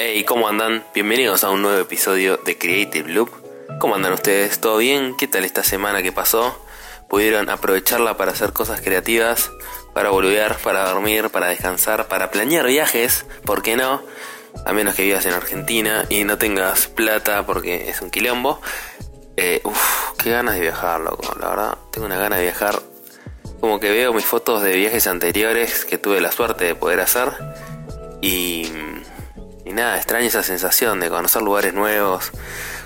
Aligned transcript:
Hey, 0.00 0.22
¿cómo 0.22 0.46
andan? 0.46 0.84
Bienvenidos 0.94 1.42
a 1.42 1.50
un 1.50 1.60
nuevo 1.60 1.80
episodio 1.80 2.36
de 2.36 2.56
Creative 2.56 3.12
Loop. 3.12 3.30
¿Cómo 3.80 3.96
andan 3.96 4.12
ustedes? 4.12 4.60
¿Todo 4.60 4.76
bien? 4.76 5.16
¿Qué 5.16 5.26
tal 5.26 5.44
esta 5.44 5.64
semana 5.64 6.04
que 6.04 6.12
pasó? 6.12 6.56
¿Pudieron 7.08 7.50
aprovecharla 7.50 8.16
para 8.16 8.30
hacer 8.30 8.52
cosas 8.52 8.80
creativas? 8.80 9.50
Para 9.94 10.10
boludear, 10.10 10.56
para 10.58 10.88
dormir, 10.88 11.30
para 11.30 11.48
descansar, 11.48 12.06
para 12.06 12.30
planear 12.30 12.68
viajes? 12.68 13.26
¿Por 13.44 13.60
qué 13.60 13.76
no? 13.76 14.00
A 14.64 14.72
menos 14.72 14.94
que 14.94 15.02
vivas 15.02 15.26
en 15.26 15.32
Argentina 15.32 16.04
y 16.08 16.22
no 16.22 16.38
tengas 16.38 16.86
plata 16.86 17.44
porque 17.44 17.90
es 17.90 18.00
un 18.00 18.12
quilombo. 18.12 18.60
Eh, 19.36 19.60
uf, 19.64 20.12
qué 20.22 20.30
ganas 20.30 20.54
de 20.54 20.60
viajar, 20.60 21.00
loco. 21.00 21.34
La 21.40 21.48
verdad, 21.48 21.78
tengo 21.90 22.06
una 22.06 22.18
gana 22.18 22.36
de 22.36 22.42
viajar. 22.42 22.80
Como 23.58 23.80
que 23.80 23.90
veo 23.90 24.12
mis 24.12 24.24
fotos 24.24 24.62
de 24.62 24.76
viajes 24.76 25.08
anteriores 25.08 25.84
que 25.84 25.98
tuve 25.98 26.20
la 26.20 26.30
suerte 26.30 26.66
de 26.66 26.76
poder 26.76 27.00
hacer. 27.00 27.32
Y, 28.22 28.70
y 29.68 29.72
nada, 29.72 29.98
extraño 29.98 30.26
esa 30.26 30.42
sensación 30.42 30.98
de 30.98 31.10
conocer 31.10 31.42
lugares 31.42 31.74
nuevos. 31.74 32.32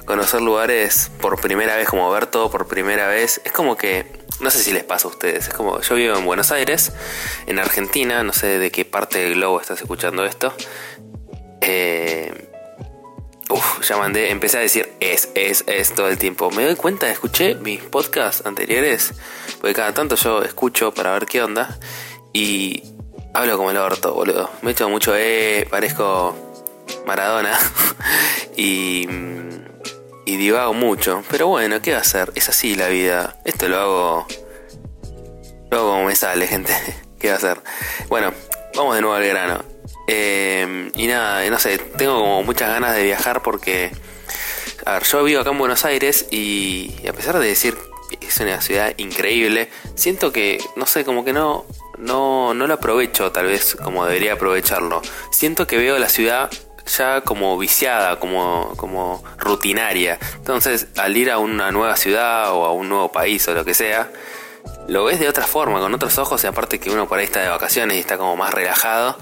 Conocer 0.04 0.42
lugares 0.42 1.12
por 1.20 1.40
primera 1.40 1.76
vez, 1.76 1.88
como 1.88 2.10
ver 2.10 2.26
todo 2.26 2.50
por 2.50 2.66
primera 2.66 3.06
vez. 3.06 3.40
Es 3.44 3.52
como 3.52 3.76
que, 3.76 4.04
no 4.40 4.50
sé 4.50 4.64
si 4.64 4.72
les 4.72 4.82
pasa 4.82 5.06
a 5.06 5.12
ustedes. 5.12 5.46
Es 5.46 5.54
como, 5.54 5.80
yo 5.80 5.94
vivo 5.94 6.16
en 6.16 6.24
Buenos 6.24 6.50
Aires, 6.50 6.92
en 7.46 7.60
Argentina. 7.60 8.24
No 8.24 8.32
sé 8.32 8.58
de 8.58 8.72
qué 8.72 8.84
parte 8.84 9.20
del 9.20 9.34
globo 9.34 9.60
estás 9.60 9.80
escuchando 9.80 10.24
esto. 10.24 10.52
Eh, 11.60 12.48
Uf, 13.48 13.86
ya 13.86 13.96
mandé, 13.98 14.30
empecé 14.30 14.56
a 14.56 14.60
decir 14.60 14.90
es, 14.98 15.28
es, 15.34 15.62
es 15.68 15.94
todo 15.94 16.08
el 16.08 16.18
tiempo. 16.18 16.50
Me 16.50 16.64
doy 16.64 16.74
cuenta, 16.74 17.08
escuché 17.10 17.54
mis 17.54 17.82
podcasts 17.82 18.46
anteriores, 18.46 19.12
porque 19.60 19.74
cada 19.74 19.92
tanto 19.92 20.16
yo 20.16 20.42
escucho 20.42 20.92
para 20.94 21.12
ver 21.12 21.26
qué 21.26 21.42
onda, 21.42 21.78
y 22.32 22.82
hablo 23.34 23.58
como 23.58 23.70
el 23.70 23.76
orto, 23.76 24.14
boludo. 24.14 24.48
Me 24.62 24.70
echo 24.70 24.88
mucho 24.88 25.14
eh, 25.14 25.66
parezco 25.70 26.51
Maradona, 27.06 27.58
y, 28.56 29.06
y 30.24 30.36
divago 30.36 30.74
mucho. 30.74 31.22
Pero 31.30 31.48
bueno, 31.48 31.80
¿qué 31.82 31.92
va 31.92 31.98
a 31.98 32.02
hacer? 32.02 32.32
Es 32.34 32.48
así 32.48 32.74
la 32.74 32.88
vida. 32.88 33.38
Esto 33.44 33.68
lo 33.68 33.78
hago, 33.78 34.26
lo 35.70 35.78
hago 35.78 35.90
como 35.90 36.04
me 36.04 36.16
sale, 36.16 36.46
gente. 36.48 36.72
¿Qué 37.18 37.28
va 37.28 37.34
a 37.34 37.36
hacer? 37.36 37.60
Bueno, 38.08 38.32
vamos 38.74 38.94
de 38.94 39.00
nuevo 39.00 39.16
al 39.16 39.26
grano. 39.26 39.64
Eh, 40.06 40.90
y 40.94 41.06
nada, 41.06 41.48
no 41.48 41.58
sé, 41.58 41.78
tengo 41.78 42.18
como 42.18 42.42
muchas 42.42 42.68
ganas 42.68 42.94
de 42.96 43.04
viajar 43.04 43.42
porque, 43.42 43.92
a 44.84 44.94
ver, 44.94 45.04
yo 45.04 45.22
vivo 45.22 45.40
acá 45.40 45.50
en 45.50 45.58
Buenos 45.58 45.84
Aires 45.84 46.26
y, 46.30 46.94
a 47.08 47.12
pesar 47.12 47.38
de 47.38 47.46
decir 47.46 47.76
que 48.10 48.26
es 48.26 48.40
una 48.40 48.60
ciudad 48.60 48.92
increíble, 48.96 49.70
siento 49.94 50.32
que, 50.32 50.58
no 50.76 50.86
sé, 50.86 51.04
como 51.04 51.24
que 51.24 51.32
no, 51.32 51.64
no, 51.98 52.52
no 52.52 52.66
lo 52.66 52.74
aprovecho 52.74 53.30
tal 53.30 53.46
vez 53.46 53.76
como 53.76 54.04
debería 54.04 54.34
aprovecharlo. 54.34 55.00
Siento 55.30 55.66
que 55.66 55.76
veo 55.76 55.98
la 55.98 56.08
ciudad 56.08 56.50
ya 56.86 57.20
como 57.22 57.56
viciada, 57.58 58.18
como, 58.18 58.74
como 58.76 59.22
rutinaria. 59.38 60.18
Entonces, 60.36 60.88
al 60.96 61.16
ir 61.16 61.30
a 61.30 61.38
una 61.38 61.70
nueva 61.70 61.96
ciudad 61.96 62.52
o 62.52 62.64
a 62.64 62.72
un 62.72 62.88
nuevo 62.88 63.10
país 63.12 63.46
o 63.48 63.54
lo 63.54 63.64
que 63.64 63.74
sea, 63.74 64.10
lo 64.88 65.04
ves 65.04 65.20
de 65.20 65.28
otra 65.28 65.46
forma, 65.46 65.80
con 65.80 65.94
otros 65.94 66.18
ojos 66.18 66.42
y 66.44 66.46
aparte 66.46 66.78
que 66.78 66.90
uno 66.90 67.08
por 67.08 67.18
ahí 67.18 67.24
está 67.24 67.40
de 67.40 67.48
vacaciones 67.48 67.96
y 67.96 68.00
está 68.00 68.18
como 68.18 68.36
más 68.36 68.52
relajado. 68.52 69.16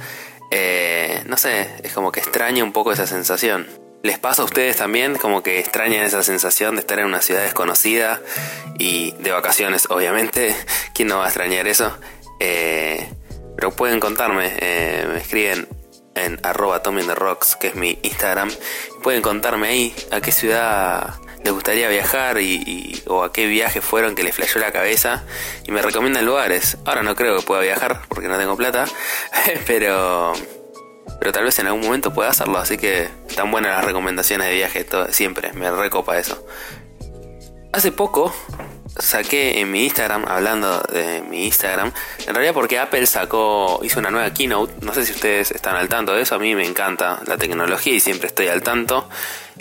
Eh, 0.51 1.23
no 1.27 1.37
sé, 1.37 1.71
es 1.83 1.93
como 1.93 2.11
que 2.11 2.21
extraña 2.21 2.65
un 2.65 2.73
poco 2.73 2.93
esa 2.93 3.07
sensación. 3.07 3.67
¿Les 4.03 4.19
pasa 4.19 4.43
a 4.43 4.47
ustedes 4.47 4.77
también 4.77 5.17
como 5.17 5.43
que 5.43 5.59
extrañan 5.59 6.05
esa 6.05 6.23
sensación 6.23 6.75
de 6.75 6.81
estar 6.81 6.99
en 6.99 7.05
una 7.05 7.21
ciudad 7.21 7.43
desconocida 7.43 8.21
y 8.79 9.13
de 9.19 9.31
vacaciones, 9.31 9.87
obviamente? 9.91 10.57
¿Quién 10.95 11.09
no 11.09 11.19
va 11.19 11.25
a 11.25 11.29
extrañar 11.29 11.69
eso? 11.69 11.95
Eh, 12.41 13.13
pero 13.57 13.71
pueden 13.73 14.01
contarme, 14.01 14.57
eh, 14.59 15.07
me 15.07 15.19
escriben 15.19 15.69
en 16.15 16.41
arroba 16.43 16.83
Rocks, 17.15 17.57
que 17.57 17.69
es 17.69 17.75
mi 17.75 17.99
Instagram. 18.03 18.51
Pueden 19.03 19.23
contarme 19.23 19.69
ahí 19.69 19.95
a 20.11 20.21
qué 20.21 20.33
ciudad 20.33 21.15
les 21.43 21.53
gustaría 21.53 21.89
viajar 21.89 22.41
y, 22.41 23.03
o 23.07 23.25
a 23.25 23.33
qué 23.33 23.47
viaje 23.47 23.81
fueron 23.81 24.15
que 24.15 24.23
les 24.23 24.35
flashó 24.35 24.59
la 24.59 24.73
cabeza 24.73 25.25
y 25.67 25.73
me 25.73 25.83
recomiendan 25.83 26.27
lugares. 26.27 26.77
Ahora 26.85 27.03
no 27.03 27.15
creo 27.15 27.37
que 27.37 27.43
pueda 27.43 27.63
viajar 27.63 28.03
porque 28.09 28.29
no 28.29 28.39
tengo 28.39 28.57
plata, 28.57 28.85
pero 29.67 30.33
pero 31.19 31.33
tal 31.33 31.45
vez 31.45 31.59
en 31.59 31.67
algún 31.67 31.83
momento 31.83 32.15
pueda 32.15 32.31
hacerlo, 32.31 32.59
así 32.59 32.79
que 32.79 33.09
están 33.29 33.51
buenas 33.51 33.77
las 33.77 33.85
recomendaciones 33.85 34.47
de 34.49 34.55
viaje 34.55 34.85
todo, 34.85 35.13
siempre, 35.13 35.53
me 35.53 35.71
recopa 35.71 36.19
eso. 36.19 36.47
Hace 37.73 37.93
poco 37.93 38.35
saqué 38.99 39.61
en 39.61 39.71
mi 39.71 39.85
Instagram, 39.85 40.25
hablando 40.27 40.81
de 40.93 41.23
mi 41.23 41.47
Instagram, 41.47 41.93
en 42.27 42.35
realidad 42.35 42.55
porque 42.55 42.79
Apple 42.79 43.07
sacó, 43.07 43.81
hizo 43.83 44.01
una 44.01 44.11
nueva 44.11 44.33
keynote, 44.33 44.73
no 44.83 44.93
sé 44.95 45.07
si 45.07 45.13
ustedes 45.13 45.51
están 45.51 45.77
al 45.77 45.89
tanto 45.89 46.13
de 46.15 46.23
eso, 46.23 46.35
a 46.35 46.39
mí 46.39 46.55
me 46.55 46.67
encanta 46.67 47.21
la 47.27 47.37
tecnología 47.37 47.95
y 47.95 48.01
siempre 48.01 48.29
estoy 48.29 48.49
al 48.49 48.63
tanto. 48.63 49.09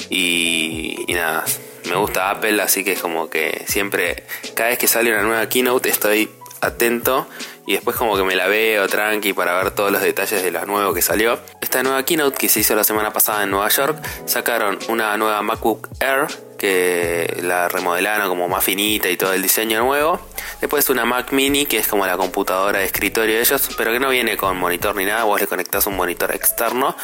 Y, 0.10 1.06
nada, 1.10 1.44
me 1.90 1.96
gusta 1.96 2.30
Apple, 2.30 2.62
así 2.62 2.84
que 2.84 2.94
es 2.94 3.02
como 3.02 3.30
que 3.30 3.66
siempre, 3.68 4.24
cada 4.56 4.70
vez 4.70 4.80
que 4.80 4.88
sale 4.88 5.12
una 5.12 5.24
nueva 5.24 5.50
keynote 5.50 5.90
estoy 5.90 6.30
atento 6.62 7.28
y 7.70 7.74
después 7.74 7.96
como 7.96 8.18
que 8.18 8.24
me 8.24 8.36
la 8.36 8.48
veo 8.48 8.88
tranqui 8.88 9.34
para 9.34 9.54
ver 9.54 9.70
todos 9.70 9.92
los 9.92 10.02
detalles 10.02 10.42
de 10.42 10.50
lo 10.50 10.66
nuevo 10.66 10.92
que 10.92 11.04
salió. 11.04 11.38
Esta 11.62 11.84
nueva 11.84 12.02
keynote 12.02 12.36
que 12.36 12.50
se 12.50 12.62
hizo 12.62 12.74
la 12.74 12.84
semana 12.84 13.14
pasada 13.14 13.44
en 13.44 13.52
Nueva 13.52 13.70
York, 13.70 14.04
sacaron 14.26 14.80
una 14.88 15.16
nueva 15.18 15.44
MacBook 15.44 15.88
Air 16.00 16.26
que 16.58 17.38
la 17.44 17.68
remodelaron 17.70 18.28
como 18.28 18.50
más 18.50 18.64
finita 18.64 19.08
y 19.08 19.18
todo 19.18 19.34
el 19.34 19.44
diseño 19.44 19.84
nuevo. 19.84 20.20
Después 20.60 20.90
una 20.90 21.06
Mac 21.06 21.32
Mini 21.32 21.68
que 21.68 21.78
es 21.78 21.88
como 21.88 22.08
la 22.08 22.18
computadora 22.18 22.80
de 22.80 22.86
escritorio 22.86 23.36
de 23.36 23.42
ellos, 23.42 23.70
pero 23.78 23.92
que 23.92 24.00
no 24.00 24.10
viene 24.10 24.36
con 24.36 24.58
monitor 24.58 24.96
ni 24.96 25.06
nada, 25.06 25.26
vos 25.26 25.40
le 25.40 25.46
conectás 25.46 25.86
un 25.86 25.96
monitor 25.96 26.34
externo 26.34 26.96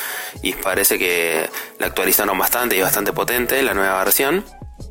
y 0.41 0.53
parece 0.53 0.97
que 0.97 1.47
la 1.77 1.85
actualizaron 1.85 2.39
bastante 2.39 2.75
y 2.75 2.81
bastante 2.81 3.13
potente 3.13 3.61
la 3.61 3.75
nueva 3.75 4.03
versión. 4.03 4.43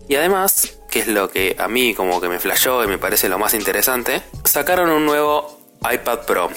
Y 0.09 0.15
además, 0.15 0.79
que 0.89 1.01
es 1.01 1.09
lo 1.09 1.31
que 1.31 1.57
a 1.59 1.67
mí 1.67 1.95
como 1.95 2.21
que 2.21 2.29
me 2.29 2.39
flashó 2.39 2.85
y 2.85 2.87
me 2.87 2.97
parece 2.97 3.29
lo 3.29 3.41
más 3.41 3.55
interesante, 3.55 4.23
sacaron 4.45 4.89
un 4.91 5.05
nuevo 5.05 5.64
iPad 5.93 6.21
Pro. 6.27 6.51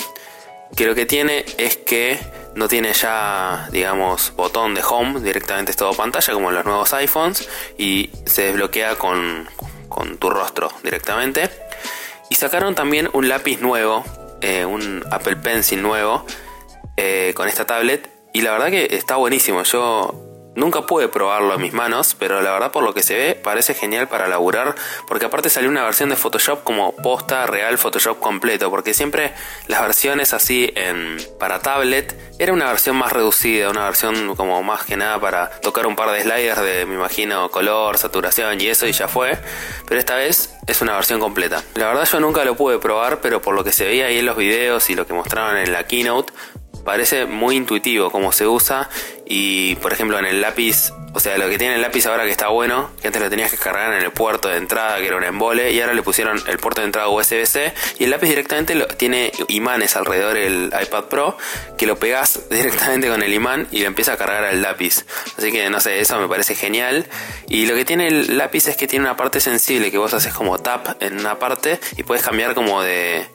Que 0.76 0.86
lo 0.86 0.96
que 0.96 1.06
tiene 1.06 1.46
es 1.58 1.78
que 1.78 2.20
no 2.56 2.68
tiene 2.68 2.92
ya, 2.94 3.70
digamos, 3.72 4.34
botón 4.36 4.74
de 4.74 4.82
home, 4.84 5.22
directamente 5.22 5.72
es 5.72 5.78
todo 5.78 5.94
pantalla 5.94 6.34
como 6.34 6.52
los 6.52 6.66
nuevos 6.66 6.94
iPhones 6.94 7.48
y 7.78 8.10
se 8.26 8.44
desbloquea 8.44 8.96
con, 8.96 9.48
con 9.88 10.18
tu 10.18 10.30
rostro 10.30 10.72
directamente. 10.84 11.50
Y 12.30 12.36
sacaron 12.36 12.76
también 12.76 13.10
un 13.14 13.30
lápiz 13.30 13.62
nuevo, 13.62 14.04
eh, 14.42 14.66
un 14.66 15.06
Apple 15.12 15.38
Pencil 15.38 15.82
nuevo 15.82 16.26
eh, 16.98 17.32
con 17.36 17.48
esta 17.48 17.66
tablet 17.66 18.10
y 18.34 18.42
la 18.42 18.52
verdad 18.52 18.70
que 18.70 18.88
está 18.92 19.16
buenísimo. 19.16 19.64
Yo 19.64 20.27
Nunca 20.58 20.88
pude 20.88 21.08
probarlo 21.08 21.54
en 21.54 21.62
mis 21.62 21.74
manos, 21.74 22.16
pero 22.18 22.42
la 22.42 22.52
verdad 22.52 22.72
por 22.72 22.84
lo 22.84 22.92
que 22.96 23.04
se 23.04 23.16
ve 23.16 23.36
parece 23.36 23.76
genial 23.76 24.08
para 24.08 24.28
laburar, 24.28 24.74
porque 25.08 25.26
aparte 25.26 25.52
salió 25.52 25.70
una 25.70 25.84
versión 25.84 26.10
de 26.10 26.16
Photoshop 26.16 26.64
como 26.64 26.96
posta 26.96 27.46
real 27.46 27.78
Photoshop 27.78 28.20
completo, 28.20 28.72
porque 28.72 28.96
siempre 28.96 29.34
las 29.68 29.84
versiones 29.84 30.34
así 30.34 30.74
en 30.76 31.18
para 31.40 31.60
tablet 31.60 32.20
era 32.40 32.54
una 32.54 32.66
versión 32.66 32.96
más 32.96 33.14
reducida, 33.14 33.70
una 33.70 33.84
versión 33.84 34.36
como 34.36 34.64
más 34.64 34.84
que 34.84 34.98
nada 34.98 35.20
para 35.20 35.52
tocar 35.62 35.86
un 35.86 35.96
par 35.96 36.10
de 36.10 36.24
sliders 36.24 36.62
de 36.64 36.88
me 36.88 36.96
imagino 36.96 37.52
color, 37.52 38.00
saturación 38.00 38.60
y 38.60 38.66
eso 38.66 38.88
y 38.88 38.94
ya 38.94 39.08
fue, 39.08 39.38
pero 39.88 40.00
esta 40.00 40.16
vez 40.16 40.56
es 40.66 40.82
una 40.82 40.96
versión 40.96 41.20
completa. 41.20 41.64
La 41.76 41.86
verdad 41.86 42.08
yo 42.12 42.20
nunca 42.20 42.44
lo 42.44 42.56
pude 42.56 42.80
probar, 42.80 43.22
pero 43.22 43.44
por 43.44 43.54
lo 43.54 43.64
que 43.64 43.72
se 43.72 43.86
veía 43.86 44.08
ahí 44.08 44.18
en 44.18 44.26
los 44.26 44.36
videos 44.36 44.90
y 44.90 44.96
lo 44.96 45.06
que 45.06 45.14
mostraron 45.14 45.58
en 45.58 45.72
la 45.72 45.86
keynote, 45.86 46.34
parece 46.88 47.26
muy 47.26 47.58
intuitivo 47.58 48.10
cómo 48.12 48.32
se 48.32 48.48
usa 48.48 48.90
y 49.26 49.76
por 49.76 49.92
ejemplo 49.92 50.18
en 50.20 50.26
el 50.26 50.40
lápiz, 50.40 50.94
o 51.14 51.20
sea, 51.20 51.38
lo 51.38 51.50
que 51.50 51.58
tiene 51.58 51.76
el 51.76 51.82
lápiz 51.82 52.06
ahora 52.06 52.24
que 52.24 52.32
está 52.32 52.48
bueno, 52.48 52.92
que 53.02 53.08
antes 53.08 53.22
lo 53.22 53.30
tenías 53.30 53.52
que 53.52 53.58
cargar 53.58 53.94
en 53.94 54.04
el 54.04 54.12
puerto 54.12 54.48
de 54.48 54.56
entrada, 54.56 54.98
que 55.00 55.08
era 55.08 55.18
un 55.18 55.26
embole, 55.26 55.74
y 55.74 55.82
ahora 55.82 55.94
le 55.94 56.02
pusieron 56.02 56.42
el 56.48 56.60
puerto 56.60 56.80
de 56.80 56.86
entrada 56.88 57.10
USB-C 57.10 57.74
y 58.00 58.06
el 58.06 58.12
lápiz 58.12 58.30
directamente 58.30 58.74
tiene 58.96 59.34
imanes 59.50 59.98
alrededor 59.98 60.36
del 60.36 60.72
iPad 60.82 61.04
Pro, 61.10 61.38
que 61.78 61.86
lo 61.88 62.00
pegas 62.00 62.40
directamente 62.50 63.10
con 63.10 63.22
el 63.22 63.34
imán 63.34 63.68
y 63.70 63.82
lo 63.82 63.88
empieza 63.88 64.14
a 64.14 64.18
cargar 64.18 64.46
al 64.46 64.62
lápiz. 64.62 65.06
Así 65.38 65.52
que 65.52 65.70
no 65.70 65.82
sé, 65.82 66.00
eso 66.00 66.18
me 66.22 66.30
parece 66.30 66.56
genial. 66.56 67.06
Y 67.50 67.66
lo 67.66 67.76
que 67.76 67.84
tiene 67.84 68.08
el 68.08 68.38
lápiz 68.38 68.66
es 68.70 68.78
que 68.78 68.88
tiene 68.88 69.04
una 69.04 69.18
parte 69.18 69.42
sensible 69.42 69.92
que 69.92 69.98
vos 69.98 70.14
haces 70.14 70.34
como 70.34 70.58
tap 70.58 71.02
en 71.04 71.20
una 71.20 71.38
parte 71.38 71.82
y 71.98 72.04
puedes 72.04 72.24
cambiar 72.24 72.54
como 72.54 72.82
de, 72.82 73.28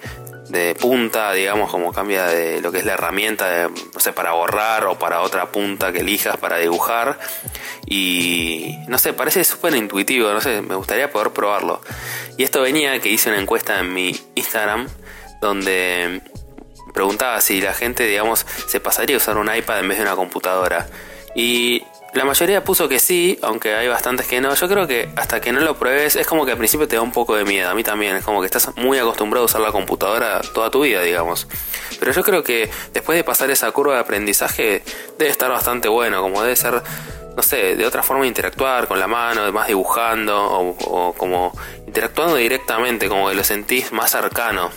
de 0.52 0.74
punta, 0.74 1.32
digamos, 1.32 1.70
como 1.70 1.94
cambia 1.94 2.26
de 2.26 2.60
lo 2.60 2.70
que 2.70 2.80
es 2.80 2.84
la 2.84 2.92
herramienta, 2.92 3.48
de, 3.48 3.68
no 3.70 4.00
sé, 4.00 4.12
para 4.12 4.32
borrar 4.32 4.84
o 4.84 4.98
para 4.98 5.22
otra 5.22 5.50
punta 5.50 5.92
que 5.92 6.00
elijas 6.00 6.36
para 6.36 6.58
dibujar. 6.58 7.18
Y 7.86 8.76
no 8.86 8.98
sé, 8.98 9.14
parece 9.14 9.44
súper 9.44 9.74
intuitivo, 9.74 10.30
no 10.30 10.42
sé, 10.42 10.60
me 10.60 10.74
gustaría 10.74 11.10
poder 11.10 11.30
probarlo. 11.30 11.80
Y 12.36 12.44
esto 12.44 12.60
venía 12.60 13.00
que 13.00 13.08
hice 13.08 13.30
una 13.30 13.40
encuesta 13.40 13.80
en 13.80 13.94
mi 13.94 14.14
Instagram 14.34 14.88
donde 15.40 16.20
preguntaba 16.92 17.40
si 17.40 17.62
la 17.62 17.72
gente, 17.72 18.04
digamos, 18.04 18.46
se 18.66 18.78
pasaría 18.78 19.16
a 19.16 19.18
usar 19.18 19.38
un 19.38 19.52
iPad 19.52 19.80
en 19.80 19.88
vez 19.88 19.96
de 19.96 20.04
una 20.04 20.16
computadora. 20.16 20.86
Y 21.34 21.82
La 22.14 22.26
mayoría 22.26 22.62
puso 22.62 22.90
que 22.90 22.98
sí, 22.98 23.38
aunque 23.40 23.74
hay 23.74 23.88
bastantes 23.88 24.26
que 24.26 24.38
no. 24.42 24.54
Yo 24.54 24.68
creo 24.68 24.86
que 24.86 25.08
hasta 25.16 25.40
que 25.40 25.50
no 25.50 25.60
lo 25.60 25.78
pruebes 25.78 26.14
es 26.16 26.26
como 26.26 26.44
que 26.44 26.52
al 26.52 26.58
principio 26.58 26.86
te 26.86 26.96
da 26.96 27.02
un 27.02 27.10
poco 27.10 27.36
de 27.36 27.44
miedo. 27.46 27.70
A 27.70 27.74
mí 27.74 27.82
también, 27.82 28.16
es 28.16 28.24
como 28.24 28.40
que 28.40 28.46
estás 28.46 28.76
muy 28.76 28.98
acostumbrado 28.98 29.44
a 29.44 29.46
usar 29.46 29.62
la 29.62 29.72
computadora 29.72 30.42
toda 30.52 30.70
tu 30.70 30.82
vida, 30.82 31.00
digamos. 31.00 31.48
Pero 31.98 32.12
yo 32.12 32.22
creo 32.22 32.42
que 32.42 32.70
después 32.92 33.16
de 33.16 33.24
pasar 33.24 33.50
esa 33.50 33.70
curva 33.72 33.94
de 33.94 34.00
aprendizaje 34.00 34.82
debe 35.18 35.30
estar 35.30 35.50
bastante 35.50 35.88
bueno, 35.88 36.20
como 36.20 36.42
debe 36.42 36.54
ser, 36.54 36.82
no 37.34 37.42
sé, 37.42 37.76
de 37.76 37.86
otra 37.86 38.02
forma 38.02 38.26
interactuar 38.26 38.88
con 38.88 39.00
la 39.00 39.06
mano, 39.06 39.50
más 39.50 39.68
dibujando 39.68 40.36
o, 40.38 41.14
como 41.14 41.58
interactuando 41.86 42.36
directamente, 42.36 43.08
como 43.08 43.30
que 43.30 43.34
lo 43.34 43.42
sentís 43.42 43.90
más 43.90 44.10
cercano. 44.10 44.70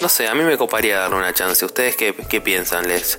No 0.00 0.08
sé, 0.08 0.26
a 0.26 0.34
mí 0.34 0.42
me 0.42 0.56
coparía 0.56 1.00
darle 1.00 1.16
una 1.16 1.34
chance. 1.34 1.66
¿Ustedes 1.66 1.96
qué, 1.96 2.14
qué 2.14 2.40
piensan? 2.40 2.88
¿Les, 2.88 3.18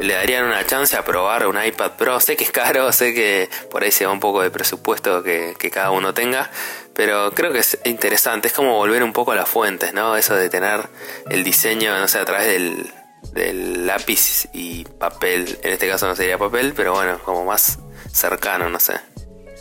le 0.00 0.14
darían 0.14 0.46
una 0.46 0.64
chance 0.66 0.96
a 0.96 1.04
probar 1.04 1.46
un 1.46 1.62
iPad 1.62 1.92
Pro. 1.92 2.20
Sé 2.20 2.36
que 2.36 2.44
es 2.44 2.50
caro, 2.50 2.90
sé 2.92 3.14
que 3.14 3.48
por 3.70 3.82
ahí 3.82 3.90
se 3.90 4.06
va 4.06 4.12
un 4.12 4.20
poco 4.20 4.42
de 4.42 4.50
presupuesto 4.50 5.22
que, 5.22 5.54
cada 5.70 5.90
uno 5.90 6.14
tenga, 6.14 6.50
pero 6.94 7.32
creo 7.32 7.52
que 7.52 7.60
es 7.60 7.78
interesante. 7.84 8.48
Es 8.48 8.54
como 8.54 8.76
volver 8.76 9.02
un 9.02 9.12
poco 9.12 9.32
a 9.32 9.36
las 9.36 9.48
fuentes, 9.48 9.92
¿no? 9.92 10.16
Eso 10.16 10.34
de 10.34 10.48
tener 10.48 10.88
el 11.28 11.44
diseño, 11.44 11.98
no 11.98 12.08
sé, 12.08 12.18
a 12.18 12.24
través 12.24 12.46
del, 12.46 12.92
del 13.32 13.86
lápiz 13.86 14.48
y 14.52 14.84
papel. 14.84 15.58
En 15.62 15.72
este 15.72 15.88
caso 15.88 16.06
no 16.06 16.16
sería 16.16 16.38
papel, 16.38 16.72
pero 16.74 16.94
bueno, 16.94 17.20
como 17.24 17.44
más 17.44 17.78
cercano, 18.12 18.68
no 18.68 18.80
sé. 18.80 18.94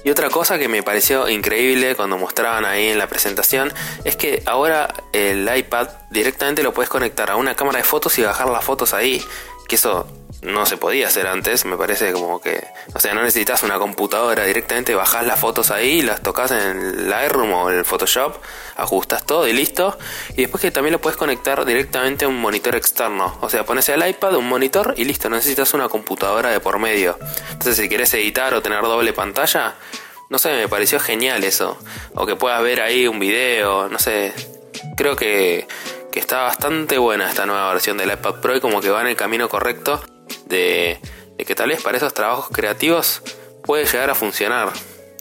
Y 0.03 0.09
otra 0.09 0.29
cosa 0.29 0.57
que 0.57 0.69
me 0.69 0.81
pareció 0.81 1.27
increíble 1.27 1.95
cuando 1.95 2.17
mostraban 2.17 2.63
ahí 2.63 2.87
en 2.87 2.97
la 2.97 3.07
presentación 3.07 3.73
es 4.05 4.15
que 4.15 4.41
ahora 4.45 4.93
el 5.11 5.49
iPad 5.53 5.89
directamente 6.09 6.63
lo 6.63 6.73
puedes 6.73 6.89
conectar 6.89 7.29
a 7.29 7.35
una 7.35 7.55
cámara 7.55 7.79
de 7.79 7.83
fotos 7.83 8.17
y 8.17 8.23
bajar 8.23 8.47
las 8.47 8.63
fotos 8.63 8.93
ahí. 8.93 9.21
Que 9.67 9.75
eso 9.75 10.07
no 10.41 10.65
se 10.65 10.77
podía 10.77 11.07
hacer 11.07 11.27
antes, 11.27 11.65
me 11.65 11.75
parece 11.75 12.13
como 12.13 12.39
que, 12.39 12.65
o 12.93 12.99
sea, 12.99 13.13
no 13.13 13.21
necesitas 13.21 13.63
una 13.63 13.77
computadora, 13.77 14.45
directamente 14.45 14.95
bajás 14.95 15.25
las 15.25 15.39
fotos 15.39 15.69
ahí, 15.69 16.01
las 16.01 16.21
tocas 16.21 16.51
en 16.51 17.09
Lightroom 17.09 17.51
o 17.51 17.69
el 17.69 17.83
Photoshop, 17.83 18.37
ajustas 18.77 19.25
todo 19.25 19.47
y 19.47 19.53
listo, 19.53 19.97
y 20.31 20.41
después 20.41 20.61
que 20.61 20.71
también 20.71 20.93
lo 20.93 21.01
puedes 21.01 21.17
conectar 21.17 21.65
directamente 21.65 22.25
a 22.25 22.29
un 22.29 22.39
monitor 22.39 22.75
externo, 22.75 23.37
o 23.41 23.49
sea, 23.49 23.65
pones 23.65 23.89
el 23.89 24.07
iPad, 24.07 24.35
un 24.35 24.47
monitor 24.47 24.93
y 24.97 25.03
listo, 25.03 25.29
no 25.29 25.35
necesitas 25.35 25.73
una 25.73 25.89
computadora 25.89 26.49
de 26.49 26.59
por 26.61 26.79
medio. 26.79 27.17
Entonces, 27.51 27.75
si 27.75 27.89
quieres 27.89 28.13
editar 28.13 28.53
o 28.53 28.61
tener 28.61 28.81
doble 28.83 29.11
pantalla, 29.11 29.75
no 30.29 30.39
sé, 30.39 30.53
me 30.53 30.69
pareció 30.69 30.99
genial 30.99 31.43
eso, 31.43 31.77
o 32.15 32.25
que 32.25 32.37
puedas 32.37 32.61
ver 32.63 32.79
ahí 32.79 33.07
un 33.07 33.19
video, 33.19 33.89
no 33.89 33.99
sé, 33.99 34.33
creo 34.95 35.15
que 35.15 35.67
que 36.11 36.19
está 36.19 36.41
bastante 36.41 36.97
buena 36.97 37.29
esta 37.29 37.45
nueva 37.45 37.71
versión 37.71 37.95
del 37.97 38.11
iPad 38.11 38.41
Pro 38.41 38.55
y 38.55 38.59
como 38.59 38.81
que 38.81 38.89
va 38.89 39.01
en 39.01 39.07
el 39.07 39.15
camino 39.15 39.47
correcto 39.47 40.01
de, 40.49 40.99
que 41.37 41.55
tal 41.55 41.69
vez 41.69 41.81
para 41.81 41.97
esos 41.97 42.13
trabajos 42.13 42.49
creativos 42.51 43.21
puede 43.63 43.85
llegar 43.85 44.09
a 44.09 44.15
funcionar 44.15 44.69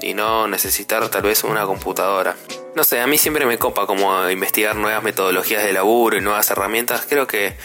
y 0.01 0.15
no 0.15 0.49
necesitar 0.49 1.09
tal 1.09 1.23
vez 1.23 1.45
una 1.45 1.65
computadora. 1.65 2.35
No 2.75 2.85
sé, 2.85 3.01
a 3.01 3.07
mí 3.07 3.19
siempre 3.19 3.47
me 3.47 3.59
copa 3.59 3.87
como 3.87 4.29
investigar 4.31 4.77
nuevas 4.77 5.03
metodologías 5.03 5.65
de 5.65 5.73
laburo 5.73 6.17
y 6.17 6.21
nuevas 6.21 6.51
herramientas. 6.51 7.07
Creo 7.09 7.27
que, 7.27 7.57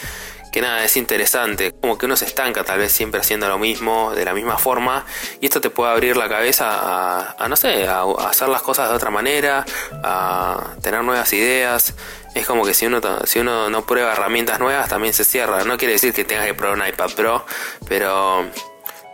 que 0.52 0.60
nada, 0.60 0.84
es 0.84 0.96
interesante. 0.96 1.72
Como 1.80 1.96
que 1.96 2.06
uno 2.06 2.16
se 2.16 2.24
estanca 2.24 2.64
tal 2.64 2.78
vez 2.78 2.90
siempre 2.90 3.20
haciendo 3.20 3.48
lo 3.48 3.58
mismo, 3.58 4.12
de 4.14 4.24
la 4.24 4.34
misma 4.34 4.58
forma. 4.58 5.06
Y 5.40 5.46
esto 5.46 5.60
te 5.60 5.70
puede 5.70 5.92
abrir 5.92 6.16
la 6.16 6.28
cabeza 6.28 7.36
a, 7.38 7.48
no 7.48 7.54
sé, 7.54 7.86
a 7.86 8.02
hacer 8.28 8.48
las 8.48 8.62
cosas 8.62 8.88
de 8.88 8.96
otra 8.96 9.10
manera, 9.10 9.64
a 10.02 10.74
tener 10.82 11.04
nuevas 11.04 11.32
ideas 11.32 11.94
es 12.34 12.46
como 12.46 12.64
que 12.64 12.74
si 12.74 12.86
uno, 12.86 13.00
si 13.24 13.38
uno 13.38 13.70
no 13.70 13.86
prueba 13.86 14.12
herramientas 14.12 14.58
nuevas 14.58 14.88
también 14.88 15.14
se 15.14 15.24
cierra. 15.24 15.64
No 15.64 15.76
quiere 15.78 15.92
decir 15.94 16.12
que 16.12 16.24
tengas 16.24 16.46
que 16.46 16.54
probar 16.54 16.78
un 16.78 16.86
iPad 16.86 17.10
Pro, 17.14 17.46
pero, 17.88 18.44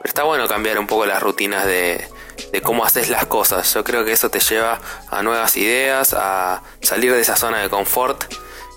está 0.04 0.22
bueno 0.22 0.48
cambiar 0.48 0.78
un 0.78 0.86
poco 0.86 1.06
las 1.06 1.22
rutinas 1.22 1.66
de, 1.66 2.08
cómo 2.62 2.84
haces 2.84 3.08
las 3.08 3.26
cosas. 3.26 3.72
Yo 3.74 3.84
creo 3.84 4.04
que 4.04 4.12
eso 4.12 4.30
te 4.30 4.40
lleva 4.40 4.80
a 5.08 5.22
nuevas 5.22 5.56
ideas, 5.56 6.14
a 6.14 6.62
salir 6.80 7.12
de 7.12 7.20
esa 7.20 7.36
zona 7.36 7.60
de 7.60 7.68
confort, 7.68 8.24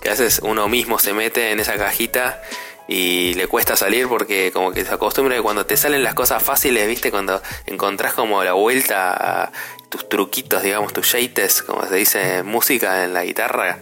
que 0.02 0.08
a 0.08 0.12
veces 0.12 0.40
uno 0.42 0.68
mismo 0.68 0.98
se 0.98 1.14
mete 1.14 1.50
en 1.50 1.60
esa 1.60 1.76
cajita 1.76 2.42
y 2.86 3.32
le 3.34 3.46
cuesta 3.46 3.76
salir 3.76 4.08
porque 4.08 4.52
como 4.52 4.72
que 4.72 4.84
se 4.84 4.92
acostumbra 4.92 5.36
que 5.36 5.40
cuando 5.40 5.64
te 5.64 5.78
salen 5.78 6.04
las 6.04 6.12
cosas 6.12 6.42
fáciles, 6.42 6.86
viste, 6.86 7.10
cuando 7.10 7.40
encontrás 7.64 8.12
como 8.12 8.44
la 8.44 8.52
vuelta 8.52 9.44
a 9.44 9.52
tus 9.88 10.06
truquitos, 10.08 10.62
digamos, 10.62 10.92
tus 10.92 11.12
yates, 11.12 11.62
como 11.62 11.86
se 11.86 11.94
dice 11.94 12.38
en 12.38 12.46
música 12.46 13.04
en 13.04 13.14
la 13.14 13.24
guitarra, 13.24 13.78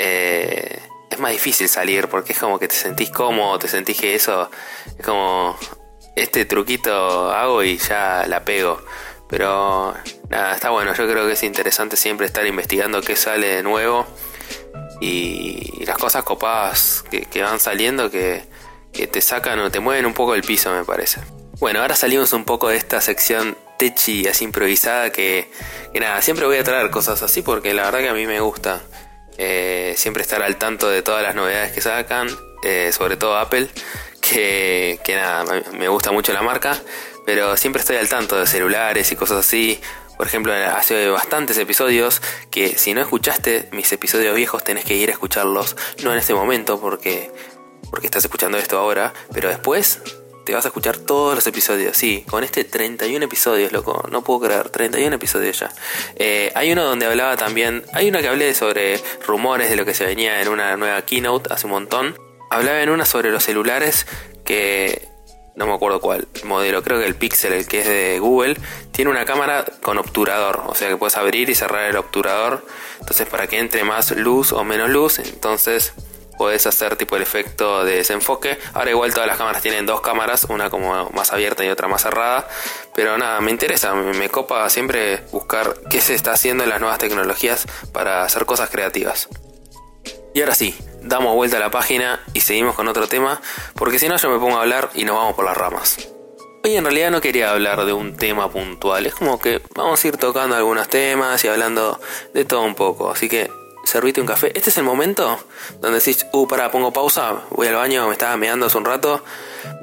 eh, 0.00 0.78
es 1.10 1.18
más 1.18 1.32
difícil 1.32 1.68
salir 1.68 2.08
porque 2.08 2.32
es 2.32 2.38
como 2.38 2.58
que 2.58 2.68
te 2.68 2.74
sentís 2.74 3.10
cómodo, 3.10 3.58
te 3.58 3.68
sentís 3.68 3.98
que 3.98 4.14
eso 4.14 4.50
es 4.96 5.04
como 5.04 5.58
este 6.14 6.44
truquito 6.44 7.30
hago 7.32 7.62
y 7.62 7.78
ya 7.78 8.24
la 8.28 8.44
pego. 8.44 8.80
Pero 9.28 9.94
nada, 10.30 10.54
está 10.54 10.70
bueno, 10.70 10.94
yo 10.94 11.08
creo 11.08 11.26
que 11.26 11.32
es 11.32 11.42
interesante 11.42 11.96
siempre 11.96 12.26
estar 12.26 12.46
investigando 12.46 13.02
qué 13.02 13.14
sale 13.16 13.48
de 13.48 13.62
nuevo 13.62 14.06
y, 15.00 15.84
las 15.84 15.98
cosas 15.98 16.22
copadas 16.22 17.04
que, 17.10 17.42
van 17.42 17.60
saliendo 17.60 18.10
que, 18.10 18.44
te 18.92 19.20
sacan 19.20 19.58
o 19.60 19.70
te 19.70 19.80
mueven 19.80 20.06
un 20.06 20.14
poco 20.14 20.34
el 20.34 20.42
piso, 20.42 20.70
me 20.72 20.84
parece. 20.84 21.20
Bueno, 21.58 21.80
ahora 21.80 21.96
salimos 21.96 22.32
un 22.32 22.44
poco 22.44 22.68
de 22.68 22.76
esta 22.76 23.00
sección 23.00 23.56
techi 23.78 24.26
así 24.26 24.44
improvisada 24.44 25.10
que, 25.10 25.50
que 25.92 26.00
nada, 26.00 26.20
siempre 26.22 26.46
voy 26.46 26.56
a 26.56 26.64
traer 26.64 26.90
cosas 26.90 27.22
así 27.22 27.42
porque 27.42 27.74
la 27.74 27.84
verdad 27.84 28.00
que 28.00 28.08
a 28.08 28.14
mí 28.14 28.26
me 28.26 28.40
gusta. 28.40 28.82
Eh, 29.38 29.94
siempre 29.96 30.22
estar 30.22 30.42
al 30.42 30.56
tanto 30.56 30.88
de 30.88 31.02
todas 31.02 31.22
las 31.22 31.34
novedades 31.34 31.72
que 31.72 31.80
sacan, 31.80 32.28
eh, 32.64 32.90
sobre 32.92 33.16
todo 33.16 33.36
Apple, 33.38 33.68
que, 34.20 35.00
nada, 35.08 35.62
me 35.72 35.88
gusta 35.88 36.10
mucho 36.10 36.32
la 36.32 36.42
marca, 36.42 36.76
pero 37.24 37.56
siempre 37.56 37.80
estoy 37.80 37.96
al 37.96 38.08
tanto 38.08 38.38
de 38.38 38.46
celulares 38.46 39.10
y 39.12 39.16
cosas 39.16 39.38
así. 39.38 39.80
Por 40.16 40.26
ejemplo, 40.26 40.52
hace 40.52 41.08
bastantes 41.08 41.56
episodios 41.58 42.20
que 42.50 42.76
si 42.76 42.92
no 42.92 43.00
escuchaste 43.00 43.68
mis 43.70 43.90
episodios 43.92 44.34
viejos 44.34 44.64
tenés 44.64 44.84
que 44.84 44.96
ir 44.96 45.10
a 45.10 45.12
escucharlos, 45.12 45.76
no 46.02 46.12
en 46.12 46.18
este 46.18 46.34
momento 46.34 46.80
porque, 46.80 47.30
porque 47.90 48.08
estás 48.08 48.24
escuchando 48.24 48.58
esto 48.58 48.76
ahora, 48.78 49.14
pero 49.32 49.48
después 49.48 50.00
te 50.48 50.54
vas 50.54 50.64
a 50.64 50.68
escuchar 50.68 50.96
todos 50.96 51.34
los 51.34 51.46
episodios. 51.46 51.94
Sí, 51.94 52.24
con 52.26 52.42
este 52.42 52.64
31 52.64 53.22
episodios, 53.22 53.70
loco. 53.70 54.08
No 54.10 54.24
puedo 54.24 54.40
creer, 54.40 54.70
31 54.70 55.16
episodios 55.16 55.60
ya. 55.60 55.70
Eh, 56.16 56.50
hay 56.54 56.72
uno 56.72 56.84
donde 56.84 57.04
hablaba 57.04 57.36
también. 57.36 57.84
Hay 57.92 58.08
uno 58.08 58.18
que 58.20 58.28
hablé 58.28 58.54
sobre 58.54 58.98
rumores 59.26 59.68
de 59.68 59.76
lo 59.76 59.84
que 59.84 59.92
se 59.92 60.06
venía 60.06 60.40
en 60.40 60.48
una 60.48 60.74
nueva 60.78 61.02
keynote 61.02 61.52
hace 61.52 61.66
un 61.66 61.72
montón. 61.72 62.16
Hablaba 62.48 62.80
en 62.80 62.88
una 62.88 63.04
sobre 63.04 63.30
los 63.30 63.44
celulares 63.44 64.06
que. 64.46 65.06
No 65.54 65.66
me 65.66 65.74
acuerdo 65.74 66.00
cuál 66.00 66.26
modelo, 66.44 66.82
creo 66.82 66.98
que 66.98 67.04
el 67.04 67.16
Pixel, 67.16 67.52
el 67.52 67.66
que 67.66 67.80
es 67.80 67.86
de 67.86 68.18
Google, 68.18 68.56
tiene 68.92 69.10
una 69.10 69.26
cámara 69.26 69.66
con 69.82 69.98
obturador, 69.98 70.62
o 70.66 70.74
sea 70.74 70.88
que 70.88 70.96
puedes 70.96 71.16
abrir 71.16 71.50
y 71.50 71.56
cerrar 71.56 71.90
el 71.90 71.96
obturador, 71.96 72.64
entonces 73.00 73.26
para 73.26 73.48
que 73.48 73.58
entre 73.58 73.82
más 73.82 74.12
luz 74.12 74.52
o 74.52 74.62
menos 74.62 74.88
luz, 74.88 75.18
entonces 75.18 75.94
Puedes 76.38 76.66
hacer 76.66 76.96
tipo 76.96 77.16
el 77.16 77.22
efecto 77.22 77.84
de 77.84 77.96
desenfoque. 77.96 78.58
Ahora 78.72 78.90
igual 78.90 79.12
todas 79.12 79.26
las 79.26 79.36
cámaras 79.36 79.60
tienen 79.60 79.84
dos 79.84 80.00
cámaras, 80.00 80.44
una 80.48 80.70
como 80.70 81.10
más 81.10 81.32
abierta 81.32 81.64
y 81.64 81.68
otra 81.68 81.88
más 81.88 82.02
cerrada. 82.02 82.48
Pero 82.94 83.18
nada, 83.18 83.40
me 83.40 83.50
interesa, 83.50 83.94
me 83.94 84.28
copa 84.28 84.68
siempre 84.70 85.24
buscar 85.32 85.74
qué 85.90 86.00
se 86.00 86.14
está 86.14 86.32
haciendo 86.32 86.64
en 86.64 86.70
las 86.70 86.80
nuevas 86.80 86.98
tecnologías 86.98 87.66
para 87.92 88.22
hacer 88.22 88.46
cosas 88.46 88.70
creativas. 88.70 89.28
Y 90.34 90.40
ahora 90.40 90.54
sí, 90.54 90.76
damos 91.02 91.34
vuelta 91.34 91.56
a 91.56 91.60
la 91.60 91.70
página 91.70 92.20
y 92.34 92.40
seguimos 92.40 92.76
con 92.76 92.86
otro 92.86 93.08
tema, 93.08 93.40
porque 93.74 93.98
si 93.98 94.08
no 94.08 94.16
yo 94.16 94.30
me 94.30 94.38
pongo 94.38 94.56
a 94.56 94.60
hablar 94.62 94.90
y 94.94 95.04
nos 95.04 95.16
vamos 95.16 95.34
por 95.34 95.44
las 95.44 95.56
ramas. 95.56 95.96
Hoy 96.64 96.76
en 96.76 96.84
realidad 96.84 97.10
no 97.10 97.20
quería 97.20 97.50
hablar 97.50 97.84
de 97.84 97.92
un 97.92 98.16
tema 98.16 98.50
puntual, 98.50 99.06
es 99.06 99.14
como 99.14 99.40
que 99.40 99.62
vamos 99.74 100.04
a 100.04 100.08
ir 100.08 100.16
tocando 100.16 100.56
algunos 100.56 100.88
temas 100.88 101.42
y 101.44 101.48
hablando 101.48 102.00
de 102.34 102.44
todo 102.44 102.62
un 102.62 102.74
poco, 102.74 103.10
así 103.10 103.28
que 103.28 103.50
servite 103.88 104.20
un 104.20 104.26
café. 104.26 104.52
Este 104.54 104.70
es 104.70 104.76
el 104.76 104.84
momento 104.84 105.38
donde 105.80 105.98
decís, 105.98 106.26
uh, 106.32 106.46
para, 106.46 106.70
pongo 106.70 106.92
pausa, 106.92 107.42
voy 107.50 107.66
al 107.68 107.74
baño, 107.74 108.06
me 108.06 108.12
estaba 108.12 108.36
meando 108.36 108.66
hace 108.66 108.78
un 108.78 108.84
rato, 108.84 109.24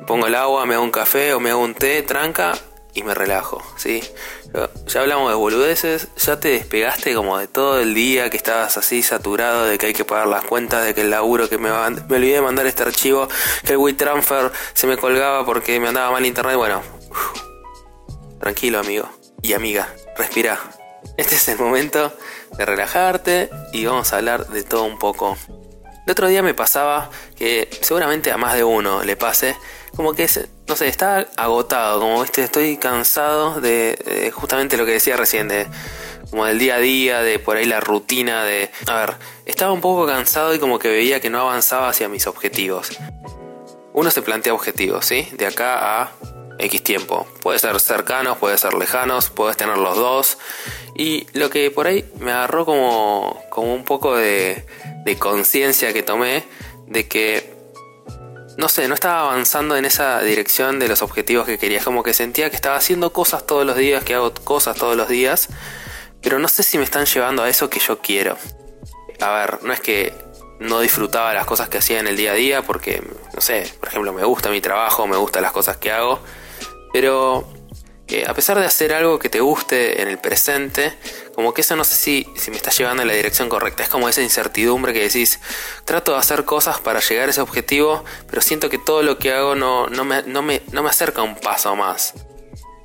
pongo 0.06 0.28
el 0.28 0.36
agua, 0.36 0.66
me 0.66 0.76
hago 0.76 0.84
un 0.84 0.92
café 0.92 1.34
o 1.34 1.40
me 1.40 1.50
hago 1.50 1.62
un 1.62 1.74
té, 1.74 2.04
tranca 2.04 2.54
y 2.94 3.04
me 3.04 3.14
relajo, 3.14 3.62
¿sí? 3.76 4.02
Ya 4.88 5.02
hablamos 5.02 5.30
de 5.30 5.36
boludeces, 5.36 6.08
ya 6.16 6.40
te 6.40 6.50
despegaste 6.50 7.14
como 7.14 7.38
de 7.38 7.48
todo 7.48 7.80
el 7.80 7.94
día 7.94 8.30
que 8.30 8.38
estabas 8.38 8.78
así 8.78 9.04
saturado 9.04 9.66
de 9.66 9.78
que 9.78 9.88
hay 9.88 9.94
que 9.94 10.06
pagar 10.06 10.28
las 10.28 10.46
cuentas, 10.46 10.86
de 10.86 10.94
que 10.94 11.02
el 11.02 11.10
laburo 11.10 11.50
que 11.50 11.58
me, 11.58 11.70
me 11.70 12.16
olvidé 12.16 12.36
de 12.36 12.42
mandar 12.42 12.66
este 12.68 12.84
archivo, 12.84 13.28
que 13.66 13.74
el 13.74 13.80
WeTransfer 13.80 14.52
se 14.74 14.88
me 14.88 14.98
colgaba 14.98 15.46
porque 15.46 15.78
me 15.80 15.90
andaba 15.90 16.12
mal 16.12 16.26
internet, 16.26 16.56
bueno, 16.56 16.82
tranquilo 18.40 18.80
amigo 18.80 19.10
y 19.42 19.54
amiga, 19.54 19.94
respira. 20.16 20.58
Este 21.18 21.36
es 21.36 21.48
el 21.50 21.60
momento 21.60 22.14
de 22.58 22.66
relajarte 22.66 23.50
y 23.74 23.86
vamos 23.86 24.14
a 24.14 24.18
hablar 24.18 24.48
de 24.48 24.64
todo 24.64 24.84
un 24.84 25.00
poco. 25.00 25.38
El 26.06 26.12
otro 26.12 26.28
día 26.28 26.44
me 26.44 26.54
pasaba 26.54 27.10
que 27.36 27.68
seguramente 27.82 28.32
a 28.32 28.38
más 28.38 28.54
de 28.54 28.64
uno 28.64 29.04
le 29.04 29.16
pase, 29.16 29.56
como 29.96 30.14
que, 30.14 30.30
no 30.68 30.76
sé, 30.76 30.88
está 30.88 31.28
agotado, 31.36 32.00
como 32.00 32.24
este, 32.24 32.44
estoy 32.44 32.78
cansado 32.78 33.60
de, 33.60 34.32
justamente 34.36 34.78
lo 34.78 34.86
que 34.86 34.92
decía 34.92 35.18
recién, 35.18 35.48
de 35.48 35.68
como 36.30 36.46
del 36.46 36.60
día 36.60 36.76
a 36.76 36.80
día, 36.80 37.22
de 37.22 37.40
por 37.40 37.58
ahí 37.58 37.66
la 37.66 37.80
rutina, 37.80 38.44
de... 38.44 38.70
A 38.88 39.00
ver, 39.00 39.14
estaba 39.46 39.72
un 39.72 39.82
poco 39.82 40.06
cansado 40.06 40.54
y 40.54 40.60
como 40.60 40.80
que 40.80 40.90
veía 40.90 41.20
que 41.20 41.30
no 41.30 41.40
avanzaba 41.40 41.90
hacia 41.90 42.10
mis 42.10 42.28
objetivos. 42.28 42.90
Uno 43.94 44.12
se 44.12 44.22
plantea 44.22 44.54
objetivos, 44.54 45.06
¿sí? 45.06 45.28
De 45.38 45.48
acá 45.48 46.02
a 46.02 46.12
X 46.60 46.84
tiempo. 46.84 47.28
Puede 47.42 47.60
ser 47.60 47.80
cercanos, 47.80 48.38
puede 48.38 48.58
ser 48.58 48.74
lejanos, 48.74 49.30
puedes 49.30 49.58
tener 49.58 49.78
los 49.78 49.96
dos. 49.98 50.38
Y 50.96 51.28
lo 51.34 51.50
que 51.50 51.72
por 51.72 51.88
ahí 51.88 52.06
me 52.20 52.32
agarró 52.32 52.66
como, 52.66 53.42
como 53.50 53.74
un 53.74 53.84
poco 53.84 54.16
de, 54.16 54.66
de 55.06 55.18
conciencia 55.18 55.94
que 55.94 56.04
tomé 56.04 56.44
de 56.88 57.08
que, 57.08 57.54
no 58.58 58.70
sé, 58.70 58.88
no 58.88 58.94
estaba 58.94 59.22
avanzando 59.22 59.76
en 59.76 59.86
esa 59.86 60.22
dirección 60.22 60.80
de 60.80 60.88
los 60.88 61.02
objetivos 61.02 61.46
que 61.46 61.58
quería. 61.58 61.84
Como 61.84 62.04
que 62.04 62.14
sentía 62.14 62.50
que 62.50 62.56
estaba 62.56 62.78
haciendo 62.78 63.12
cosas 63.12 63.46
todos 63.46 63.66
los 63.66 63.76
días, 63.76 64.04
que 64.04 64.14
hago 64.16 64.34
cosas 64.34 64.78
todos 64.78 64.96
los 64.96 65.10
días, 65.10 65.50
pero 66.22 66.40
no 66.40 66.48
sé 66.48 66.64
si 66.64 66.78
me 66.78 66.84
están 66.84 67.06
llevando 67.06 67.44
a 67.44 67.50
eso 67.50 67.70
que 67.70 67.80
yo 67.80 68.00
quiero. 68.00 68.38
A 69.20 69.32
ver, 69.32 69.64
no 69.64 69.74
es 69.74 69.80
que 69.80 70.14
no 70.60 70.80
disfrutaba 70.80 71.34
las 71.34 71.46
cosas 71.46 71.70
que 71.70 71.80
hacía 71.80 72.00
en 72.00 72.08
el 72.08 72.16
día 72.16 72.32
a 72.32 72.36
día 72.36 72.62
porque, 72.62 73.04
no 73.34 73.42
sé, 73.42 73.72
por 73.80 73.90
ejemplo, 73.90 74.14
me 74.14 74.24
gusta 74.24 74.50
mi 74.50 74.62
trabajo, 74.62 75.08
me 75.08 75.18
gustan 75.18 75.44
las 75.44 75.52
cosas 75.52 75.78
que 75.78 75.92
hago, 75.92 76.20
pero 76.96 77.46
a 78.26 78.34
pesar 78.34 78.58
de 78.58 78.66
hacer 78.66 78.94
algo 78.94 79.20
que 79.20 79.28
te 79.28 79.42
guste 79.42 80.02
en 80.02 80.08
el 80.08 80.18
presente, 80.18 80.94
como 81.34 81.54
que 81.54 81.60
eso 81.60 81.76
no 81.76 81.84
sé 81.84 81.96
si, 81.98 82.26
si 82.38 82.52
me 82.52 82.56
está 82.56 82.72
llevando 82.72 83.02
en 83.02 83.10
la 83.10 83.14
dirección 83.14 83.50
correcta. 83.50 83.84
Es 83.84 83.90
como 83.90 84.08
esa 84.08 84.22
incertidumbre 84.22 84.94
que 84.94 85.02
decís, 85.02 85.42
trato 85.84 86.14
de 86.14 86.20
hacer 86.20 86.46
cosas 86.46 86.80
para 86.80 87.02
llegar 87.02 87.28
a 87.28 87.32
ese 87.32 87.42
objetivo, 87.42 88.06
pero 88.30 88.42
siento 88.42 88.70
que 88.70 88.78
todo 88.78 89.04
lo 89.04 89.18
que 89.18 89.34
hago 89.34 89.56
no, 89.56 89.88
no, 89.88 90.06
me, 90.06 90.24
no, 90.24 90.42
me, 90.42 90.62
no 90.72 90.84
me 90.84 90.90
acerca 90.90 91.22
un 91.22 91.36
paso 91.36 91.76
más. 91.76 92.14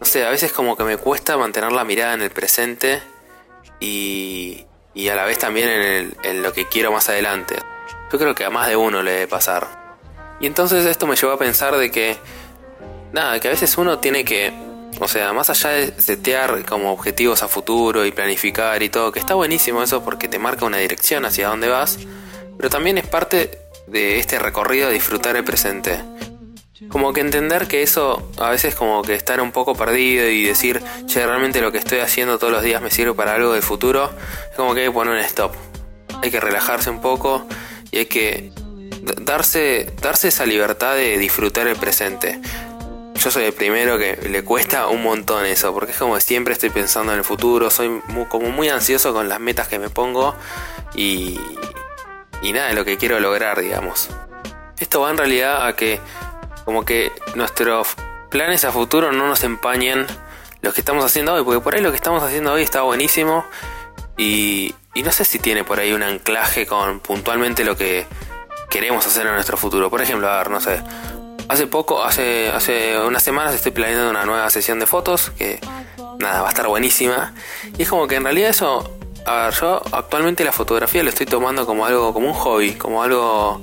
No 0.00 0.05
sé, 0.05 0.26
a 0.26 0.31
veces 0.31 0.50
como 0.50 0.76
que 0.76 0.83
me 0.83 0.97
cuesta 0.97 1.37
mantener 1.37 1.71
la 1.71 1.85
mirada 1.85 2.14
en 2.14 2.23
el 2.23 2.31
presente 2.31 3.00
y, 3.79 4.67
y 4.93 5.07
a 5.07 5.14
la 5.14 5.25
vez 5.25 5.38
también 5.38 5.69
en, 5.69 6.17
en 6.25 6.43
lo 6.43 6.52
que 6.52 6.67
quiero 6.67 6.90
más 6.90 7.09
adelante. 7.09 7.55
Yo 8.11 8.19
creo 8.19 8.35
que 8.35 8.45
a 8.45 8.50
más 8.50 8.67
de 8.67 8.75
uno 8.75 9.05
le 9.05 9.12
debe 9.12 9.29
pasar. 9.29 9.69
Y 10.40 10.47
entonces 10.47 10.85
esto 10.87 11.07
me 11.07 11.14
llevó 11.14 11.35
a 11.35 11.38
pensar 11.38 11.76
de 11.76 11.93
que, 11.93 12.17
nada, 13.12 13.40
que 13.40 13.49
a 13.49 13.50
veces 13.50 13.76
uno 13.79 13.99
tiene 13.99 14.25
que 14.25 14.52
o 14.99 15.09
sea, 15.09 15.33
más 15.33 15.49
allá 15.50 15.71
de 15.71 16.00
setear 16.00 16.64
como 16.64 16.93
objetivos 16.93 17.43
a 17.43 17.49
futuro 17.49 18.05
y 18.05 18.12
planificar 18.12 18.83
y 18.83 18.88
todo, 18.88 19.12
que 19.12 19.19
está 19.19 19.35
buenísimo 19.35 19.83
eso 19.83 20.02
porque 20.02 20.29
te 20.29 20.38
marca 20.38 20.64
una 20.64 20.79
dirección 20.79 21.25
hacia 21.25 21.49
dónde 21.49 21.69
vas, 21.69 21.99
pero 22.57 22.69
también 22.69 22.99
es 22.99 23.07
parte 23.07 23.59
de 23.87 24.19
este 24.19 24.38
recorrido 24.38 24.88
de 24.88 24.95
disfrutar 24.95 25.37
el 25.37 25.45
presente. 25.45 26.00
Como 26.88 27.12
que 27.12 27.21
entender 27.21 27.69
que 27.69 27.83
eso 27.83 28.31
a 28.38 28.50
veces 28.50 28.75
como 28.75 29.02
que 29.02 29.14
estar 29.14 29.40
un 29.40 29.52
poco 29.52 29.75
perdido 29.75 30.29
y 30.29 30.45
decir, 30.45 30.83
che, 31.07 31.25
realmente 31.25 31.61
lo 31.61 31.73
que 31.73 31.79
estoy 31.79 32.00
haciendo 32.00 32.38
todos 32.38 32.52
los 32.52 32.62
días 32.62 32.83
me 32.83 32.90
sirve 32.90 33.14
para 33.14 33.35
algo 33.35 33.52
del 33.52 33.62
futuro, 33.62 34.11
es 34.50 34.57
como 34.57 34.75
que 34.75 34.81
hay 34.81 34.87
que 34.87 34.93
poner 34.93 35.14
un 35.14 35.21
stop. 35.21 35.55
Hay 36.23 36.31
que 36.31 36.40
relajarse 36.40 36.90
un 36.90 37.00
poco 37.00 37.47
y 37.90 37.99
hay 37.99 38.07
que 38.07 38.52
darse, 39.23 39.93
darse 40.02 40.29
esa 40.29 40.47
libertad 40.47 40.95
de 40.97 41.17
disfrutar 41.17 41.67
el 41.69 41.76
presente 41.76 42.40
yo 43.21 43.31
soy 43.31 43.45
el 43.45 43.53
primero 43.53 43.99
que 43.99 44.17
le 44.31 44.43
cuesta 44.43 44.89
un 44.89 45.03
montón 45.03 45.45
eso, 45.45 45.75
porque 45.75 45.93
es 45.93 45.99
como 45.99 46.19
siempre 46.21 46.55
estoy 46.55 46.71
pensando 46.71 47.12
en 47.12 47.19
el 47.19 47.25
futuro, 47.25 47.69
soy 47.69 48.00
como 48.29 48.49
muy 48.49 48.71
ansioso 48.71 49.12
con 49.12 49.29
las 49.29 49.39
metas 49.39 49.69
que 49.69 49.79
me 49.79 49.91
pongo 49.91 50.35
y, 50.95 51.39
y 52.41 52.53
nada, 52.53 52.73
lo 52.73 52.85
que 52.85 52.97
quiero 52.97 53.21
lograr, 53.21 53.61
digamos. 53.61 54.09
Esto 54.79 55.03
va 55.03 55.11
en 55.11 55.19
realidad 55.19 55.67
a 55.67 55.77
que 55.77 56.00
como 56.65 56.87
que 56.87 57.12
nuestros 57.35 57.89
planes 58.31 58.65
a 58.65 58.73
futuro 58.73 59.12
no 59.12 59.29
nos 59.29 59.45
empañen 59.45 60.07
los 60.62 60.73
que 60.73 60.81
estamos 60.81 61.05
haciendo 61.05 61.35
hoy, 61.35 61.45
porque 61.45 61.61
por 61.61 61.75
ahí 61.75 61.83
lo 61.83 61.91
que 61.91 61.97
estamos 61.97 62.23
haciendo 62.23 62.55
hoy 62.55 62.62
está 62.62 62.83
buenísimo 62.83 63.45
y, 64.17 64.75
y 64.95 65.03
no 65.03 65.12
sé 65.12 65.27
si 65.27 65.39
tiene 65.39 65.62
por 65.62 65.79
ahí 65.79 65.93
un 65.93 66.03
anclaje 66.03 66.67
con 66.67 67.00
puntualmente 67.00 67.65
lo 67.65 67.77
que 67.77 68.07
queremos 68.71 69.07
hacer 69.07 69.27
en 69.27 69.35
nuestro 69.35 69.59
futuro. 69.59 69.91
Por 69.91 70.00
ejemplo, 70.00 70.27
a 70.31 70.39
ver, 70.39 70.49
no 70.49 70.61
sé, 70.61 70.83
Hace 71.50 71.66
poco, 71.66 72.04
hace, 72.04 72.49
hace 72.49 72.97
unas 72.97 73.25
semanas 73.25 73.57
estoy 73.57 73.73
planeando 73.73 74.09
una 74.09 74.25
nueva 74.25 74.49
sesión 74.50 74.78
de 74.78 74.87
fotos 74.87 75.33
que 75.37 75.59
nada, 76.21 76.42
va 76.42 76.47
a 76.47 76.50
estar 76.50 76.69
buenísima. 76.69 77.35
Y 77.76 77.83
es 77.83 77.88
como 77.88 78.07
que 78.07 78.14
en 78.14 78.23
realidad 78.23 78.50
eso, 78.50 78.97
a 79.26 79.47
ver, 79.47 79.54
yo 79.54 79.83
actualmente 79.90 80.45
la 80.45 80.52
fotografía 80.52 81.02
lo 81.02 81.09
estoy 81.09 81.26
tomando 81.26 81.66
como 81.66 81.87
algo, 81.87 82.14
como 82.14 82.28
un 82.28 82.35
hobby, 82.35 82.75
como 82.75 83.02
algo, 83.02 83.61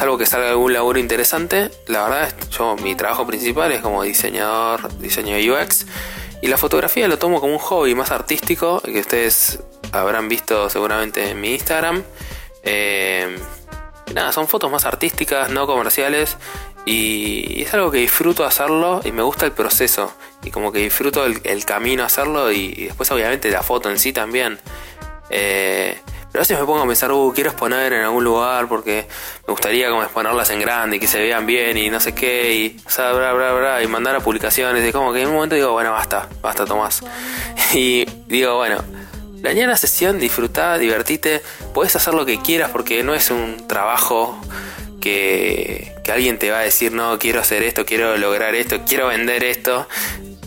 algo 0.00 0.16
que 0.16 0.24
salga 0.24 0.48
algún 0.48 0.72
laburo 0.72 0.98
interesante. 0.98 1.70
La 1.88 2.04
verdad 2.04 2.34
yo 2.52 2.74
mi 2.76 2.94
trabajo 2.94 3.26
principal 3.26 3.70
es 3.70 3.82
como 3.82 4.02
diseñador, 4.02 4.96
diseño 4.96 5.36
UX. 5.36 5.84
Y 6.40 6.46
la 6.46 6.56
fotografía 6.56 7.06
lo 7.06 7.18
tomo 7.18 7.42
como 7.42 7.52
un 7.52 7.58
hobby 7.58 7.94
más 7.94 8.12
artístico, 8.12 8.80
que 8.80 9.00
ustedes 9.00 9.62
habrán 9.92 10.30
visto 10.30 10.70
seguramente 10.70 11.32
en 11.32 11.38
mi 11.42 11.52
Instagram. 11.52 12.02
Eh, 12.62 13.36
nada, 14.14 14.32
son 14.32 14.48
fotos 14.48 14.70
más 14.70 14.84
artísticas, 14.84 15.50
no 15.50 15.66
comerciales. 15.66 16.36
Y 16.84 17.62
es 17.62 17.74
algo 17.74 17.90
que 17.90 17.98
disfruto 17.98 18.44
hacerlo 18.44 19.00
y 19.04 19.10
me 19.10 19.22
gusta 19.22 19.44
el 19.44 19.52
proceso. 19.52 20.14
Y 20.44 20.50
como 20.50 20.70
que 20.70 20.78
disfruto 20.78 21.24
el, 21.24 21.64
camino 21.64 22.04
a 22.04 22.06
hacerlo 22.06 22.52
y, 22.52 22.86
después 22.86 23.10
obviamente 23.10 23.50
la 23.50 23.62
foto 23.62 23.90
en 23.90 23.98
sí 23.98 24.12
también. 24.12 24.58
Eh, 25.30 25.98
pero 26.30 26.42
a 26.42 26.42
veces 26.42 26.60
me 26.60 26.66
pongo 26.66 26.82
a 26.82 26.86
pensar, 26.86 27.10
uh, 27.10 27.32
quiero 27.34 27.50
exponer 27.50 27.94
en 27.94 28.02
algún 28.02 28.22
lugar 28.22 28.68
porque 28.68 29.08
me 29.46 29.52
gustaría 29.52 29.88
como 29.88 30.02
exponerlas 30.02 30.50
en 30.50 30.60
grande 30.60 30.98
y 30.98 31.00
que 31.00 31.06
se 31.06 31.18
vean 31.20 31.46
bien 31.46 31.76
y 31.76 31.88
no 31.88 31.98
sé 31.98 32.14
qué. 32.14 32.54
Y, 32.54 32.80
o 32.86 32.90
sea, 32.90 33.12
bla, 33.12 33.32
bla, 33.32 33.52
bla, 33.54 33.82
y 33.82 33.86
mandar 33.86 34.14
a 34.14 34.20
publicaciones. 34.20 34.86
Y 34.86 34.92
como 34.92 35.12
que 35.12 35.22
en 35.22 35.28
un 35.28 35.34
momento 35.34 35.56
digo, 35.56 35.72
bueno, 35.72 35.92
basta, 35.92 36.28
basta 36.42 36.64
Tomás. 36.66 37.02
Y 37.74 38.04
digo, 38.26 38.56
bueno, 38.56 38.84
planear 39.46 39.68
la 39.68 39.76
sesión, 39.76 40.18
disfrutar, 40.18 40.80
divertite. 40.80 41.40
Puedes 41.72 41.94
hacer 41.94 42.14
lo 42.14 42.26
que 42.26 42.40
quieras 42.42 42.70
porque 42.72 43.04
no 43.04 43.14
es 43.14 43.30
un 43.30 43.68
trabajo 43.68 44.36
que, 45.00 45.94
alguien 46.12 46.36
te 46.36 46.50
va 46.50 46.58
a 46.58 46.62
decir, 46.62 46.90
no, 46.90 47.16
quiero 47.20 47.40
hacer 47.40 47.62
esto, 47.62 47.86
quiero 47.86 48.16
lograr 48.16 48.56
esto, 48.56 48.80
quiero 48.84 49.06
vender 49.06 49.44
esto. 49.44 49.86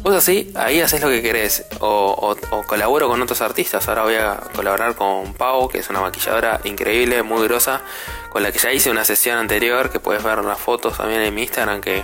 Vos 0.01 0.15
así, 0.15 0.51
ahí 0.55 0.81
haces 0.81 0.99
lo 0.99 1.07
que 1.07 1.21
querés. 1.21 1.63
O, 1.79 2.35
colaboro 2.67 3.07
con 3.07 3.21
otros 3.21 3.39
artistas. 3.39 3.87
Ahora 3.87 4.03
voy 4.03 4.15
a 4.15 4.35
colaborar 4.53 4.95
con 4.95 5.33
Pau, 5.33 5.69
que 5.69 5.77
es 5.77 5.89
una 5.89 6.01
maquilladora 6.01 6.59
increíble, 6.65 7.23
muy 7.23 7.47
grosa, 7.47 7.81
con 8.29 8.43
la 8.43 8.51
que 8.51 8.59
ya 8.59 8.73
hice 8.73 8.91
una 8.91 9.05
sesión 9.05 9.37
anterior, 9.37 9.89
que 9.91 10.01
puedes 10.01 10.21
ver 10.21 10.43
las 10.43 10.59
fotos 10.59 10.97
también 10.97 11.21
en 11.21 11.33
mi 11.33 11.43
Instagram, 11.43 11.79
que, 11.79 12.03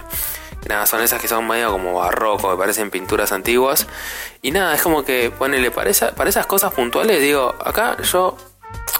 nada, 0.67 0.85
son 0.85 1.01
esas 1.01 1.21
que 1.21 1.27
son 1.27 1.47
medio 1.47 1.71
como 1.71 1.93
barroco, 1.95 2.49
me 2.49 2.57
parecen 2.57 2.89
pinturas 2.91 3.31
antiguas. 3.31 3.87
Y 4.41 4.51
nada, 4.51 4.75
es 4.75 4.81
como 4.81 5.03
que 5.03 5.31
ponele, 5.31 5.71
para, 5.71 5.91
para 6.15 6.29
esas 6.29 6.45
cosas 6.45 6.73
puntuales, 6.73 7.21
digo, 7.21 7.55
acá 7.63 7.97
yo 8.01 8.37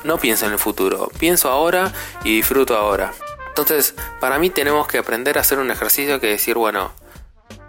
no 0.03 0.17
pienso 0.17 0.45
en 0.45 0.53
el 0.53 0.60
futuro, 0.60 1.10
pienso 1.19 1.50
ahora 1.50 1.91
y 2.24 2.36
disfruto 2.38 2.77
ahora. 2.77 3.13
Entonces, 3.48 3.95
para 4.19 4.38
mí 4.38 4.50
tenemos 4.50 4.88
que 4.88 4.98
aprender 4.98 5.38
a 5.38 5.41
hacer 5.41 5.60
un 5.60 5.72
ejercicio 5.72 6.19
que 6.19 6.27
decir, 6.27 6.55
bueno, 6.55 6.91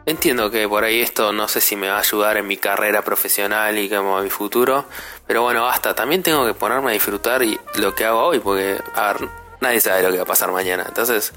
entiendo 0.05 0.51
que 0.51 0.69
por 0.69 0.85
ahí 0.85 1.01
esto 1.01 1.33
no 1.33 1.49
sé 1.49 1.61
si 1.61 1.77
me 1.77 1.89
va 1.89 1.97
a 1.97 2.01
ayudar 2.01 2.37
en 2.37 2.47
mi 2.47 2.57
carrera 2.57 3.03
profesional 3.03 3.79
y 3.79 3.89
como 3.89 4.19
a 4.19 4.23
mi 4.23 4.31
futuro, 4.31 4.85
pero 5.27 5.43
bueno, 5.43 5.63
basta, 5.63 5.95
también 5.95 6.23
tengo 6.23 6.47
que 6.47 6.55
ponerme 6.55 6.91
a 6.91 6.93
disfrutar 6.93 7.43
y 7.43 7.59
lo 7.75 7.95
que 7.95 8.05
hago 8.05 8.25
hoy, 8.25 8.39
porque, 8.41 8.81
a 8.95 9.13
ver, 9.13 9.29
nadie 9.61 9.81
sabe 9.81 10.03
lo 10.03 10.11
que 10.11 10.17
va 10.17 10.23
a 10.23 10.27
pasar 10.27 10.51
mañana. 10.53 10.85
Entonces, 10.89 11.33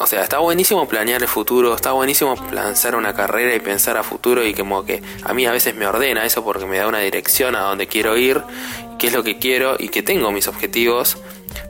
o 0.00 0.06
sea, 0.06 0.22
está 0.22 0.38
buenísimo 0.38 0.88
planear 0.88 1.22
el 1.22 1.28
futuro, 1.28 1.74
está 1.74 1.92
buenísimo 1.92 2.34
lanzar 2.52 2.96
una 2.96 3.14
carrera 3.14 3.54
y 3.54 3.60
pensar 3.60 3.96
a 3.96 4.02
futuro 4.02 4.44
y 4.44 4.54
como 4.54 4.84
que 4.84 5.02
a 5.22 5.34
mí 5.34 5.46
a 5.46 5.52
veces 5.52 5.74
me 5.74 5.86
ordena 5.86 6.24
eso 6.24 6.42
porque 6.42 6.66
me 6.66 6.78
da 6.78 6.88
una 6.88 7.00
dirección 7.00 7.54
a 7.54 7.60
donde 7.60 7.86
quiero 7.86 8.16
ir, 8.16 8.42
qué 8.98 9.08
es 9.08 9.12
lo 9.12 9.22
que 9.22 9.38
quiero 9.38 9.76
y 9.78 9.90
que 9.90 10.02
tengo 10.02 10.32
mis 10.32 10.48
objetivos 10.48 11.18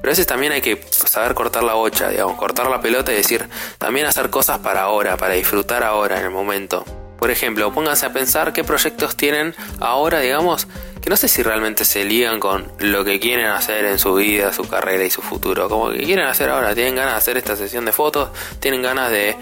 pero 0.01 0.11
a 0.11 0.13
veces 0.13 0.27
también 0.27 0.53
hay 0.53 0.61
que 0.61 0.83
saber 0.91 1.35
cortar 1.35 1.63
la 1.63 1.75
bocha, 1.75 2.09
digamos, 2.09 2.37
cortar 2.37 2.69
la 2.71 2.81
pelota 2.81 3.13
y 3.13 3.17
decir, 3.17 3.49
también 3.79 4.07
hacer 4.07 4.31
cosas 4.31 4.59
para 4.59 4.83
ahora, 4.83 5.17
para 5.17 5.35
disfrutar 5.35 5.83
ahora, 5.83 6.19
en 6.19 6.25
el 6.25 6.31
momento. 6.31 6.85
Por 7.19 7.31
ejemplo, 7.31 7.73
pónganse 7.73 8.07
a 8.07 8.13
pensar 8.13 8.53
qué 8.53 8.65
proyectos 8.65 9.17
tienen 9.17 9.55
ahora, 9.79 10.21
digamos, 10.21 10.69
que 11.01 11.11
no 11.11 11.17
sé 11.17 11.29
si 11.29 11.43
realmente 11.43 11.85
se 11.85 12.05
ligan 12.05 12.41
con 12.41 12.71
lo 12.79 13.05
que 13.05 13.19
quieren 13.21 13.47
hacer 13.47 13.85
en 13.87 13.99
su 13.99 14.15
vida, 14.15 14.53
su 14.53 14.69
carrera 14.69 15.05
y 15.05 15.11
su 15.11 15.23
futuro. 15.23 15.69
Como 15.69 15.91
que 15.91 15.99
quieren 16.05 16.27
hacer 16.27 16.51
ahora, 16.51 16.75
tienen 16.75 16.95
ganas 16.95 17.15
de 17.15 17.19
hacer 17.19 17.37
esta 17.37 17.57
sesión 17.57 17.85
de 17.85 17.93
fotos, 17.93 18.31
tienen 18.59 18.83
ganas 18.83 19.11
de, 19.11 19.37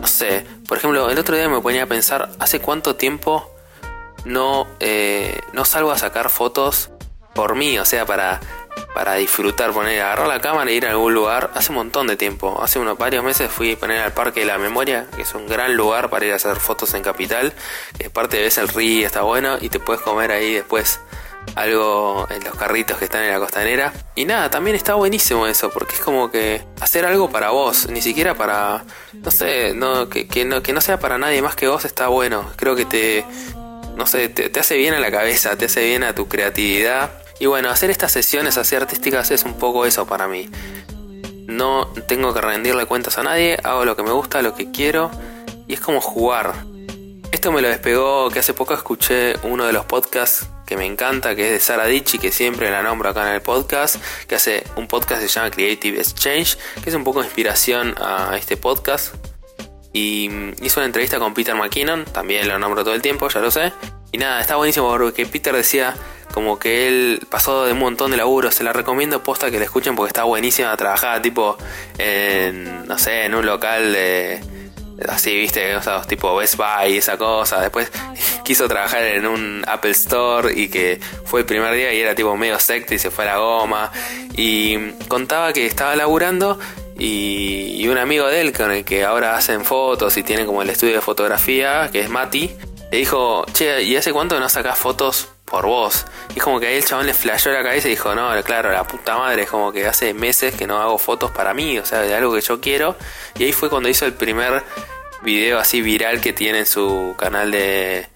no 0.00 0.06
sé, 0.06 0.44
por 0.68 0.78
ejemplo, 0.78 1.10
el 1.10 1.18
otro 1.18 1.36
día 1.36 1.48
me 1.48 1.60
ponía 1.60 1.84
a 1.84 1.86
pensar, 1.86 2.30
¿hace 2.38 2.60
cuánto 2.60 2.96
tiempo 2.96 3.50
no, 4.24 4.66
eh, 4.80 5.40
no 5.52 5.64
salgo 5.64 5.90
a 5.90 5.98
sacar 5.98 6.30
fotos 6.30 6.90
por 7.34 7.56
mí? 7.56 7.78
O 7.78 7.84
sea, 7.84 8.06
para 8.06 8.40
para 8.94 9.14
disfrutar, 9.14 9.72
poner, 9.72 10.00
agarrar 10.02 10.28
la 10.28 10.40
cámara 10.40 10.70
e 10.70 10.74
ir 10.74 10.86
a 10.86 10.90
algún 10.90 11.14
lugar 11.14 11.50
hace 11.54 11.70
un 11.70 11.76
montón 11.76 12.06
de 12.06 12.16
tiempo. 12.16 12.60
Hace 12.62 12.78
unos 12.78 12.98
varios 12.98 13.24
meses 13.24 13.50
fui 13.50 13.72
a 13.72 13.76
poner 13.76 14.00
al 14.00 14.12
Parque 14.12 14.40
de 14.40 14.46
la 14.46 14.58
Memoria, 14.58 15.06
que 15.16 15.22
es 15.22 15.34
un 15.34 15.46
gran 15.46 15.76
lugar 15.76 16.10
para 16.10 16.26
ir 16.26 16.32
a 16.32 16.36
hacer 16.36 16.56
fotos 16.56 16.94
en 16.94 17.02
Capital. 17.02 17.52
Que 17.98 18.10
parte 18.10 18.40
ves 18.40 18.58
el 18.58 18.68
río, 18.68 19.06
está 19.06 19.22
bueno, 19.22 19.56
y 19.60 19.68
te 19.68 19.80
puedes 19.80 20.02
comer 20.02 20.30
ahí 20.30 20.54
después 20.54 21.00
algo 21.56 22.28
en 22.30 22.44
los 22.44 22.54
carritos 22.54 22.98
que 22.98 23.06
están 23.06 23.24
en 23.24 23.30
la 23.30 23.38
costanera. 23.38 23.92
Y 24.14 24.26
nada, 24.26 24.50
también 24.50 24.76
está 24.76 24.94
buenísimo 24.94 25.46
eso, 25.46 25.70
porque 25.70 25.94
es 25.94 26.00
como 26.00 26.30
que 26.30 26.62
hacer 26.80 27.04
algo 27.04 27.30
para 27.30 27.50
vos, 27.50 27.88
ni 27.88 28.02
siquiera 28.02 28.34
para, 28.34 28.84
no 29.14 29.30
sé, 29.30 29.74
no, 29.74 30.08
que, 30.08 30.44
no, 30.44 30.62
que 30.62 30.72
no 30.72 30.80
sea 30.80 30.98
para 30.98 31.18
nadie 31.18 31.42
más 31.42 31.56
que 31.56 31.66
vos 31.66 31.84
está 31.84 32.08
bueno. 32.08 32.50
Creo 32.56 32.76
que 32.76 32.84
te, 32.84 33.24
no 33.96 34.06
sé, 34.06 34.28
te 34.28 34.60
hace 34.60 34.76
bien 34.76 34.94
a 34.94 35.00
la 35.00 35.10
cabeza, 35.10 35.56
te 35.56 35.64
hace 35.64 35.84
bien 35.84 36.04
a 36.04 36.14
tu 36.14 36.28
creatividad 36.28 37.21
y 37.42 37.46
bueno, 37.46 37.70
hacer 37.70 37.90
estas 37.90 38.12
sesiones 38.12 38.56
así 38.56 38.76
artísticas 38.76 39.32
es 39.32 39.42
un 39.42 39.54
poco 39.54 39.84
eso 39.84 40.06
para 40.06 40.28
mí. 40.28 40.48
No 41.48 41.88
tengo 42.06 42.32
que 42.32 42.40
rendirle 42.40 42.86
cuentas 42.86 43.18
a 43.18 43.24
nadie, 43.24 43.58
hago 43.64 43.84
lo 43.84 43.96
que 43.96 44.04
me 44.04 44.12
gusta, 44.12 44.42
lo 44.42 44.54
que 44.54 44.70
quiero 44.70 45.10
y 45.66 45.74
es 45.74 45.80
como 45.80 46.00
jugar. 46.00 46.54
Esto 47.32 47.50
me 47.50 47.60
lo 47.60 47.66
despegó 47.66 48.30
que 48.30 48.38
hace 48.38 48.54
poco 48.54 48.74
escuché 48.74 49.34
uno 49.42 49.64
de 49.64 49.72
los 49.72 49.86
podcasts 49.86 50.46
que 50.66 50.76
me 50.76 50.86
encanta, 50.86 51.34
que 51.34 51.46
es 51.46 51.50
de 51.50 51.58
Sara 51.58 51.86
Dichi, 51.86 52.20
que 52.20 52.30
siempre 52.30 52.70
la 52.70 52.80
nombro 52.80 53.10
acá 53.10 53.28
en 53.28 53.34
el 53.34 53.42
podcast, 53.42 53.96
que 54.28 54.36
hace 54.36 54.62
un 54.76 54.86
podcast 54.86 55.20
que 55.20 55.28
se 55.28 55.34
llama 55.34 55.50
Creative 55.50 55.98
Exchange, 55.98 56.56
que 56.84 56.90
es 56.90 56.94
un 56.94 57.02
poco 57.02 57.22
de 57.22 57.26
inspiración 57.26 57.96
a 58.00 58.36
este 58.36 58.56
podcast. 58.56 59.16
Y 59.92 60.30
hizo 60.62 60.78
una 60.78 60.86
entrevista 60.86 61.18
con 61.18 61.34
Peter 61.34 61.56
McKinnon, 61.56 62.04
también 62.04 62.46
lo 62.46 62.56
nombro 62.60 62.84
todo 62.84 62.94
el 62.94 63.02
tiempo, 63.02 63.28
ya 63.28 63.40
lo 63.40 63.50
sé. 63.50 63.72
Y 64.12 64.18
nada, 64.18 64.40
está 64.40 64.54
buenísimo 64.54 64.96
porque 64.96 65.26
Peter 65.26 65.56
decía 65.56 65.96
como 66.32 66.58
que 66.58 66.88
él 66.88 67.26
pasó 67.30 67.64
de 67.64 67.72
un 67.72 67.78
montón 67.78 68.10
de 68.10 68.16
laburo, 68.16 68.50
se 68.50 68.64
la 68.64 68.72
recomiendo 68.72 69.22
posta 69.22 69.50
que 69.50 69.58
la 69.58 69.64
escuchen 69.64 69.94
porque 69.94 70.08
está 70.08 70.24
buenísima, 70.24 70.76
trabajaba 70.76 71.20
tipo 71.22 71.56
en, 71.98 72.86
no 72.86 72.98
sé, 72.98 73.24
en 73.24 73.34
un 73.34 73.46
local 73.46 73.92
de 73.92 74.40
así, 75.08 75.34
viste, 75.34 75.76
o 75.76 76.02
tipo 76.02 76.36
Best 76.36 76.56
Buy 76.56 76.94
y 76.94 76.98
esa 76.98 77.16
cosa. 77.16 77.60
Después 77.60 77.90
quiso 78.44 78.68
trabajar 78.68 79.02
en 79.02 79.26
un 79.26 79.64
Apple 79.66 79.90
Store 79.92 80.52
y 80.54 80.68
que 80.68 81.00
fue 81.24 81.40
el 81.40 81.46
primer 81.46 81.74
día 81.74 81.92
y 81.92 82.00
era 82.00 82.14
tipo 82.14 82.36
medio 82.36 82.58
secta 82.58 82.94
y 82.94 82.98
se 82.98 83.10
fue 83.10 83.24
a 83.24 83.34
la 83.34 83.38
goma. 83.38 83.92
Y 84.36 84.92
contaba 85.08 85.52
que 85.52 85.66
estaba 85.66 85.96
laburando 85.96 86.58
y, 86.98 87.86
un 87.88 87.98
amigo 87.98 88.26
de 88.28 88.40
él 88.40 88.52
con 88.52 88.70
el 88.70 88.84
que 88.84 89.04
ahora 89.04 89.36
hacen 89.36 89.64
fotos 89.64 90.16
y 90.16 90.22
tiene 90.22 90.46
como 90.46 90.62
el 90.62 90.70
estudio 90.70 90.94
de 90.94 91.00
fotografía, 91.00 91.90
que 91.92 92.00
es 92.00 92.08
Mati, 92.08 92.50
le 92.90 92.98
dijo, 92.98 93.44
che, 93.52 93.82
¿y 93.82 93.96
hace 93.96 94.12
cuánto 94.12 94.38
no 94.38 94.48
sacás 94.48 94.78
fotos 94.78 95.28
por 95.52 95.66
vos? 95.66 96.06
Y 96.34 96.40
como 96.40 96.58
que 96.58 96.66
ahí 96.66 96.76
el 96.76 96.84
chabón 96.84 97.04
le 97.04 97.12
flashó 97.12 97.50
la 97.50 97.62
cabeza 97.62 97.86
y 97.86 97.90
dijo, 97.90 98.14
no, 98.14 98.30
claro, 98.42 98.72
la 98.72 98.84
puta 98.84 99.18
madre, 99.18 99.42
es 99.42 99.50
como 99.50 99.70
que 99.70 99.86
hace 99.86 100.14
meses 100.14 100.54
que 100.54 100.66
no 100.66 100.80
hago 100.80 100.96
fotos 100.96 101.30
para 101.30 101.52
mí, 101.52 101.78
o 101.78 101.84
sea, 101.84 102.00
de 102.00 102.14
algo 102.14 102.34
que 102.34 102.40
yo 102.40 102.58
quiero. 102.58 102.96
Y 103.38 103.44
ahí 103.44 103.52
fue 103.52 103.68
cuando 103.68 103.90
hizo 103.90 104.06
el 104.06 104.14
primer 104.14 104.64
video 105.22 105.58
así 105.58 105.82
viral 105.82 106.22
que 106.22 106.32
tiene 106.32 106.60
en 106.60 106.66
su 106.66 107.14
canal 107.18 107.50
de, 107.50 108.08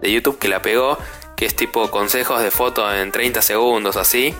de 0.00 0.12
YouTube 0.12 0.38
que 0.38 0.46
la 0.46 0.62
pegó, 0.62 0.96
que 1.36 1.46
es 1.46 1.56
tipo 1.56 1.90
consejos 1.90 2.40
de 2.40 2.52
foto 2.52 2.90
en 2.94 3.10
30 3.10 3.42
segundos 3.42 3.96
así. 3.96 4.32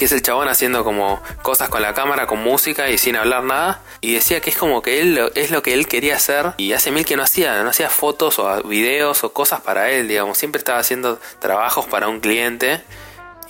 Que 0.00 0.06
es 0.06 0.12
el 0.12 0.22
chabón 0.22 0.48
haciendo 0.48 0.82
como 0.82 1.22
cosas 1.42 1.68
con 1.68 1.82
la 1.82 1.92
cámara, 1.92 2.26
con 2.26 2.42
música 2.42 2.88
y 2.88 2.96
sin 2.96 3.16
hablar 3.16 3.44
nada. 3.44 3.82
Y 4.00 4.14
decía 4.14 4.40
que 4.40 4.48
es 4.48 4.56
como 4.56 4.80
que 4.80 5.02
él 5.02 5.30
es 5.34 5.50
lo 5.50 5.62
que 5.62 5.74
él 5.74 5.86
quería 5.86 6.16
hacer. 6.16 6.54
Y 6.56 6.72
hace 6.72 6.90
mil 6.90 7.04
que 7.04 7.16
no 7.16 7.22
hacía, 7.22 7.62
no 7.62 7.68
hacía 7.68 7.90
fotos 7.90 8.38
o 8.38 8.62
videos 8.62 9.22
o 9.24 9.34
cosas 9.34 9.60
para 9.60 9.90
él, 9.90 10.08
digamos. 10.08 10.38
Siempre 10.38 10.58
estaba 10.58 10.78
haciendo 10.78 11.20
trabajos 11.38 11.84
para 11.84 12.08
un 12.08 12.20
cliente 12.20 12.82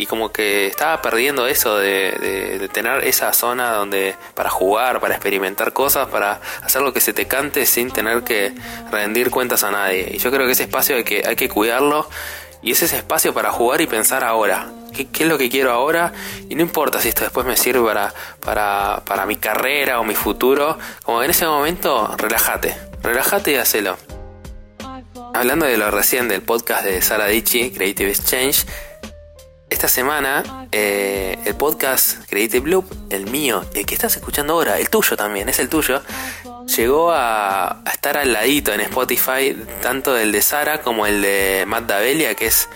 y 0.00 0.07
como 0.07 0.33
que 0.33 0.66
estaba 0.66 1.02
perdiendo 1.02 1.47
eso 1.47 1.76
de, 1.76 2.69
tener 2.73 3.04
esa 3.04 3.35
zona 3.35 3.73
donde 3.73 4.16
para 4.35 4.49
jugar, 4.49 4.99
para 4.99 5.14
experimentar 5.14 5.75
cosas, 5.75 6.09
para 6.09 6.40
hacer 6.62 6.80
lo 6.80 6.95
que 6.95 7.00
se 7.00 7.12
te 7.12 7.28
cante 7.28 7.66
sin 7.66 7.90
tener 7.90 8.25
que 8.25 8.54
rendir 8.90 9.30
cuentas 9.30 9.62
a 9.62 9.71
nadie. 9.71 10.09
Y 10.11 10.16
yo 10.16 10.30
creo 10.33 10.47
que 10.47 10.52
ese 10.52 10.62
espacio 10.64 10.97
hay 10.97 11.04
que, 11.04 11.23
hay 11.26 11.37
que 11.37 11.50
cuidarlo 11.50 12.09
y 12.62 12.72
es 12.72 12.82
ese 12.82 12.98
espacio 12.98 13.32
para 13.32 13.50
jugar 13.50 13.80
y 13.80 13.86
pensar 13.86 14.24
ahora. 14.24 14.70
¿Qué, 14.92 15.08
es 15.12 15.26
lo 15.26 15.38
que 15.38 15.48
quiero 15.48 15.70
ahora? 15.70 16.12
Y 16.48 16.54
no 16.54 16.62
importa 16.62 17.00
si 17.00 17.08
esto 17.08 17.22
después 17.22 17.46
me 17.46 17.56
sirve 17.56 17.86
para, 17.86 18.12
para, 18.40 19.02
para 19.04 19.24
mi 19.26 19.36
carrera 19.36 20.00
o 20.00 20.04
mi 20.04 20.14
futuro. 20.14 20.78
Como 21.04 21.22
en 21.22 21.30
ese 21.30 21.46
momento, 21.46 22.14
relájate. 22.16 22.76
Relájate 23.02 23.52
y 23.52 23.54
hacelo. 23.56 23.96
Hablando 25.32 25.66
de 25.66 25.76
lo 25.76 25.90
recién 25.90 26.28
del 26.28 26.42
podcast 26.42 26.84
de 26.84 27.00
Sara 27.02 27.26
Dichi, 27.26 27.70
Creative 27.70 28.10
Exchange, 28.10 28.66
esta 29.70 29.86
semana 29.86 30.66
eh, 30.72 31.38
el 31.44 31.54
podcast 31.54 32.28
Creative 32.28 32.68
Loop, 32.68 32.84
el 33.10 33.30
mío, 33.30 33.64
el 33.74 33.86
que 33.86 33.94
estás 33.94 34.16
escuchando 34.16 34.54
ahora, 34.54 34.78
el 34.78 34.90
tuyo 34.90 35.16
también, 35.16 35.48
es 35.48 35.60
el 35.60 35.68
tuyo, 35.68 36.02
llegó 36.76 37.10
a, 37.12 37.82
estar 37.92 38.16
al 38.16 38.32
ladito 38.32 38.72
en 38.72 38.80
Spotify, 38.80 39.56
tanto 39.82 40.16
el 40.16 40.32
de 40.32 40.42
Sara 40.42 40.80
como 40.82 41.06
el 41.06 41.22
de 41.22 41.64
Matt 41.66 41.86
Davelia, 41.86 42.34
que 42.34 42.46
es, 42.46 42.68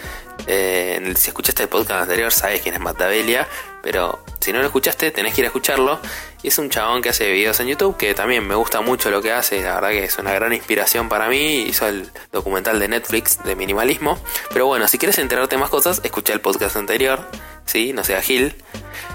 eh, 0.47 1.13
si 1.17 1.29
escuchaste 1.29 1.63
el 1.65 1.69
podcast 1.69 2.03
anterior 2.03 2.33
sabes 2.33 2.61
quién 2.61 2.75
es 2.75 2.81
Matt 2.81 2.99
Davelia, 2.99 3.47
pero 3.83 4.25
si 4.41 4.53
no 4.53 4.59
lo 4.61 4.67
escuchaste 4.67 5.11
tenés 5.11 5.35
que 5.35 5.43
ir 5.43 5.45
a 5.47 5.49
escucharlo. 5.49 6.01
Es 6.43 6.59
un 6.59 6.69
chabón 6.69 7.01
que 7.01 7.09
hace 7.09 7.33
videos 7.33 7.59
en 7.61 7.69
YouTube, 7.69 7.97
que 7.97 8.13
también 8.13 8.47
me 8.47 8.55
gusta 8.55 8.83
mucho 8.83 9.11
lo 9.11 9.23
que 9.23 9.33
hace, 9.33 9.63
la 9.63 9.77
verdad 9.77 9.91
que 9.91 10.05
es 10.05 10.19
una 10.19 10.35
gran 10.35 10.53
inspiración 10.53 11.09
para 11.09 11.29
mí, 11.31 11.63
hizo 11.63 11.87
el 11.87 12.11
documental 12.33 12.79
de 12.79 12.89
Netflix 12.89 13.43
de 13.45 13.57
minimalismo. 13.57 14.19
Pero 14.53 14.67
bueno, 14.67 14.87
si 14.87 14.99
quieres 14.99 15.17
enterarte 15.19 15.57
más 15.57 15.71
cosas, 15.71 16.03
escucha 16.05 16.35
el 16.35 16.43
podcast 16.43 16.77
anterior, 16.77 17.27
¿sí? 17.67 17.93
No 17.93 18.05
sea 18.05 18.23
Gil. 18.23 18.55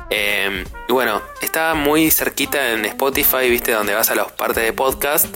Em, 0.09 0.65
y 0.87 0.91
bueno, 0.91 1.21
está 1.41 1.75
muy 1.75 2.09
cerquita 2.09 2.71
en 2.71 2.85
Spotify, 2.85 3.49
viste, 3.49 3.71
donde 3.71 3.93
vas 3.93 4.09
a 4.09 4.15
las 4.15 4.31
partes 4.31 4.63
de 4.63 4.73
podcast, 4.73 5.27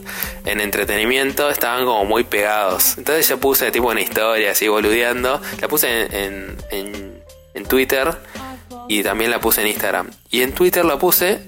en 0.45 0.60
entretenimiento, 0.60 1.49
estaban 1.49 1.86
como 1.86 2.06
muy 2.06 2.23
pegados. 2.23 2.97
Entonces 2.97 3.28
yo 3.30 3.39
puse 3.39 3.71
tipo 3.71 3.89
una 3.89 4.02
historia 4.02 4.52
así 4.52 4.67
boludeando, 4.67 5.41
la 5.62 5.67
puse 5.67 6.08
en, 6.26 6.58
en, 6.71 7.13
Twitter 7.67 8.17
y 8.89 9.04
también 9.04 9.32
la 9.32 9.39
puse 9.39 9.62
en 9.62 9.67
Instagram. 9.67 10.10
Y 10.30 10.41
en 10.41 10.54
Twitter 10.54 10.84
la 10.84 10.97
puse 10.99 11.39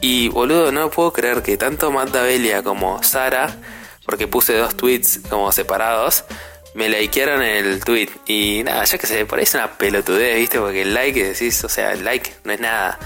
y 0.00 0.28
boludo, 0.28 0.72
no 0.72 0.90
puedo 0.90 1.12
creer 1.12 1.42
que 1.42 1.56
tanto 1.56 1.90
Magda 1.90 2.22
Belia 2.22 2.62
como 2.62 3.02
Sara, 3.02 3.56
porque 4.04 4.26
puse 4.26 4.56
dos 4.56 4.76
tweets 4.76 5.20
como 5.28 5.52
separados, 5.52 6.24
me 6.74 6.88
likearon 6.88 7.42
el 7.42 7.82
tweet. 7.84 8.08
Y 8.26 8.62
nada, 8.64 8.84
ya 8.84 8.98
que 8.98 9.06
se 9.06 9.26
por 9.26 9.38
ahí 9.38 9.44
es 9.44 9.54
una 9.54 9.72
pelotudez, 9.72 10.36
¿viste? 10.36 10.58
Porque 10.58 10.82
el 10.82 10.94
like 10.94 11.22
decís, 11.22 11.62
o 11.64 11.68
sea, 11.68 11.92
el 11.92 12.04
like 12.04 12.32
no 12.44 12.52
es 12.52 12.60
nada. 12.60 12.98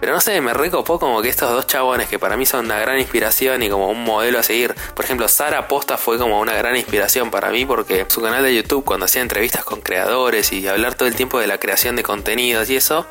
Pero 0.00 0.12
no 0.12 0.20
sé, 0.20 0.40
me 0.40 0.52
recopó 0.52 0.98
como 0.98 1.22
que 1.22 1.28
estos 1.28 1.50
dos 1.50 1.66
chabones 1.66 2.08
que 2.08 2.18
para 2.18 2.36
mí 2.36 2.44
son 2.44 2.66
una 2.66 2.78
gran 2.78 2.98
inspiración 2.98 3.62
y 3.62 3.70
como 3.70 3.88
un 3.88 4.04
modelo 4.04 4.38
a 4.38 4.42
seguir. 4.42 4.74
Por 4.94 5.04
ejemplo, 5.04 5.26
Sara 5.28 5.68
Posta 5.68 5.96
fue 5.96 6.18
como 6.18 6.40
una 6.40 6.54
gran 6.54 6.76
inspiración 6.76 7.30
para 7.30 7.50
mí 7.50 7.64
porque 7.64 8.04
su 8.08 8.20
canal 8.20 8.42
de 8.42 8.54
YouTube 8.54 8.84
cuando 8.84 9.06
hacía 9.06 9.22
entrevistas 9.22 9.64
con 9.64 9.80
creadores 9.80 10.52
y 10.52 10.68
hablar 10.68 10.94
todo 10.94 11.08
el 11.08 11.14
tiempo 11.14 11.40
de 11.40 11.46
la 11.46 11.58
creación 11.58 11.96
de 11.96 12.02
contenidos 12.02 12.68
y 12.68 12.76
eso. 12.76 13.06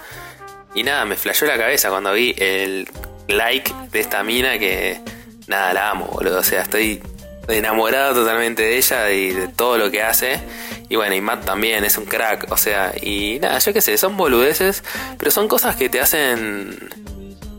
Y 0.75 0.83
nada, 0.83 1.05
me 1.05 1.15
flashó 1.15 1.45
la 1.45 1.57
cabeza 1.57 1.89
cuando 1.89 2.13
vi 2.13 2.35
el 2.37 2.87
like 3.27 3.73
de 3.91 3.99
esta 3.99 4.23
mina 4.23 4.59
que 4.59 4.99
nada, 5.47 5.73
la 5.73 5.89
amo, 5.89 6.05
boludo. 6.05 6.39
O 6.39 6.43
sea, 6.43 6.61
estoy 6.61 7.01
enamorado 7.47 8.13
totalmente 8.13 8.63
de 8.63 8.77
ella 8.77 9.11
y 9.11 9.31
de 9.31 9.47
todo 9.47 9.77
lo 9.77 9.91
que 9.91 10.01
hace. 10.01 10.39
Y 10.89 10.95
bueno, 10.95 11.15
y 11.15 11.21
Matt 11.21 11.45
también 11.45 11.83
es 11.83 11.97
un 11.97 12.05
crack, 12.05 12.51
o 12.51 12.57
sea, 12.57 12.93
y 13.01 13.39
nada, 13.41 13.59
yo 13.59 13.73
qué 13.73 13.81
sé, 13.81 13.97
son 13.97 14.17
boludeces, 14.17 14.83
pero 15.17 15.31
son 15.31 15.47
cosas 15.47 15.75
que 15.75 15.89
te 15.89 15.99
hacen, 15.99 16.77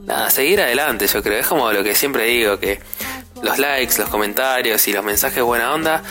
nada, 0.05 0.31
seguir 0.31 0.61
adelante, 0.61 1.07
yo 1.07 1.23
creo. 1.23 1.39
Es 1.39 1.47
como 1.47 1.73
lo 1.73 1.83
que 1.83 1.95
siempre 1.95 2.25
digo, 2.25 2.59
que 2.59 2.81
los 3.43 3.59
likes, 3.59 3.99
los 3.99 4.09
comentarios 4.09 4.87
y 4.89 4.93
los 4.93 5.05
mensajes 5.05 5.43
buena 5.43 5.73
onda, 5.73 6.03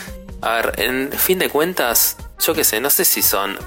a 0.41 0.55
ver, 0.55 0.73
en 0.77 1.11
fin 1.11 1.39
de 1.39 1.49
cuentas, 1.49 2.17
yo 2.39 2.53
qué 2.53 2.63
sé, 2.63 2.81
no 2.81 2.89
sé 2.89 3.05
si 3.05 3.21
son 3.21 3.57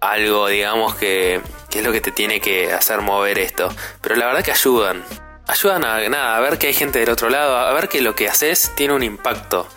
algo, 0.00 0.48
digamos, 0.48 0.96
que, 0.96 1.40
que 1.70 1.78
es 1.78 1.84
lo 1.84 1.92
que 1.92 2.00
te 2.00 2.10
tiene 2.10 2.40
que 2.40 2.72
hacer 2.72 3.00
mover 3.00 3.38
esto, 3.38 3.68
pero 4.00 4.16
la 4.16 4.26
verdad 4.26 4.42
que 4.42 4.52
ayudan 4.52 5.04
ayudan 5.46 5.84
a, 5.84 6.08
nada, 6.08 6.36
a 6.36 6.40
ver 6.40 6.58
que 6.58 6.68
hay 6.68 6.74
gente 6.74 6.98
del 6.98 7.10
otro 7.10 7.28
lado, 7.28 7.56
a 7.56 7.72
ver 7.72 7.88
que 7.88 8.00
lo 8.00 8.14
que 8.14 8.28
haces 8.28 8.72
tiene 8.74 8.94
un 8.94 9.02
impacto. 9.02 9.68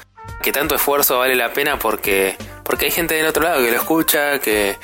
Que 0.41 0.51
tanto 0.51 0.75
esfuerzo 0.75 1.19
vale 1.19 1.35
la 1.35 1.53
pena 1.53 1.79
porque, 1.79 2.37
porque 2.63 2.85
hay 2.85 2.91
gente 2.91 3.15
del 3.15 3.27
otro 3.27 3.43
lado 3.43 3.61
que 3.61 3.71
lo 3.71 3.77
escucha, 3.77 4.39
que, 4.39 4.77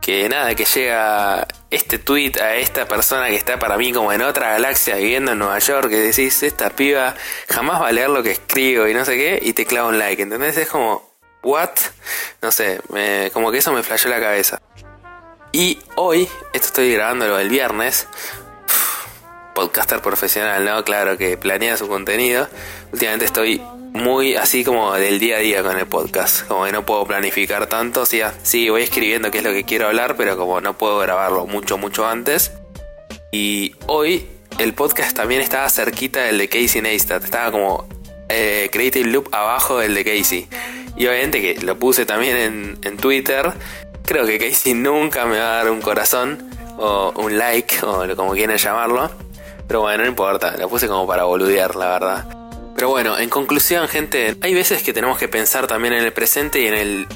que 0.00 0.28
nada, 0.28 0.54
que 0.54 0.64
llega 0.64 1.46
este 1.70 1.98
tweet 1.98 2.32
a 2.40 2.56
esta 2.56 2.86
persona 2.86 3.28
que 3.28 3.36
está 3.36 3.58
para 3.58 3.76
mí 3.76 3.92
como 3.92 4.12
en 4.12 4.22
otra 4.22 4.50
galaxia 4.50 4.96
viviendo 4.96 5.32
en 5.32 5.38
Nueva 5.38 5.58
York, 5.58 5.88
que 5.88 5.96
decís, 5.96 6.42
esta 6.42 6.70
piba 6.70 7.14
jamás 7.48 7.82
va 7.82 7.88
a 7.88 7.92
leer 7.92 8.10
lo 8.10 8.22
que 8.22 8.32
escribo 8.32 8.86
y 8.86 8.94
no 8.94 9.04
sé 9.04 9.16
qué, 9.16 9.40
y 9.42 9.52
te 9.52 9.66
clava 9.66 9.88
un 9.88 9.98
like, 9.98 10.22
¿entendés? 10.22 10.56
Es 10.56 10.68
como, 10.68 11.10
¿what? 11.42 11.70
No 12.40 12.52
sé, 12.52 12.80
como 13.32 13.50
que 13.50 13.58
eso 13.58 13.72
me 13.72 13.82
flashó 13.82 14.08
la 14.08 14.20
cabeza. 14.20 14.60
Y 15.52 15.78
hoy, 15.94 16.28
esto 16.52 16.66
estoy 16.66 16.92
grabándolo 16.92 17.38
el 17.38 17.48
viernes, 17.48 18.08
podcaster 19.54 20.02
profesional, 20.02 20.64
¿no? 20.64 20.84
Claro, 20.84 21.16
que 21.16 21.36
planea 21.36 21.76
su 21.76 21.88
contenido. 21.88 22.48
Últimamente 22.92 23.24
estoy 23.24 23.62
muy 23.94 24.34
así 24.34 24.64
como 24.64 24.92
del 24.94 25.20
día 25.20 25.36
a 25.36 25.38
día 25.38 25.62
con 25.62 25.78
el 25.78 25.86
podcast. 25.86 26.46
Como 26.46 26.64
que 26.64 26.72
no 26.72 26.84
puedo 26.84 27.06
planificar 27.06 27.66
tanto. 27.66 28.04
Sí, 28.04 28.20
sí, 28.42 28.68
voy 28.68 28.82
escribiendo 28.82 29.30
qué 29.30 29.38
es 29.38 29.44
lo 29.44 29.52
que 29.52 29.64
quiero 29.64 29.86
hablar, 29.86 30.16
pero 30.16 30.36
como 30.36 30.60
no 30.60 30.76
puedo 30.76 30.98
grabarlo 30.98 31.46
mucho, 31.46 31.78
mucho 31.78 32.06
antes. 32.06 32.52
Y 33.30 33.76
hoy 33.86 34.28
el 34.58 34.74
podcast 34.74 35.16
también 35.16 35.40
estaba 35.40 35.68
cerquita 35.68 36.22
del 36.22 36.38
de 36.38 36.48
Casey 36.48 36.82
Neistat. 36.82 37.24
Estaba 37.24 37.50
como 37.52 37.88
eh, 38.28 38.68
Creative 38.72 39.08
Loop 39.08 39.28
abajo 39.32 39.78
del 39.78 39.94
de 39.94 40.04
Casey. 40.04 40.48
Y 40.96 41.06
obviamente 41.06 41.40
que 41.40 41.64
lo 41.64 41.78
puse 41.78 42.04
también 42.04 42.36
en, 42.36 42.78
en 42.82 42.96
Twitter. 42.96 43.52
Creo 44.04 44.26
que 44.26 44.38
Casey 44.38 44.74
nunca 44.74 45.24
me 45.24 45.38
va 45.38 45.52
a 45.52 45.56
dar 45.56 45.70
un 45.70 45.80
corazón 45.80 46.50
o 46.78 47.12
un 47.16 47.38
like 47.38 47.76
o 47.82 48.04
como 48.16 48.32
quieran 48.32 48.56
llamarlo. 48.56 49.23
Pero 49.66 49.80
bueno, 49.80 50.02
no 50.02 50.08
importa, 50.08 50.56
la 50.56 50.68
puse 50.68 50.88
como 50.88 51.06
para 51.06 51.24
boludear, 51.24 51.74
la 51.76 51.88
verdad. 51.88 52.24
Pero 52.74 52.88
bueno, 52.88 53.18
en 53.18 53.30
conclusión, 53.30 53.88
gente, 53.88 54.36
hay 54.42 54.54
veces 54.54 54.82
que 54.82 54.92
tenemos 54.92 55.18
que 55.18 55.28
pensar 55.28 55.66
también 55.66 55.94
en 55.94 56.04
el 56.04 56.12
presente 56.12 56.60
y 56.60 56.66
en 56.66 56.74
el 56.74 57.08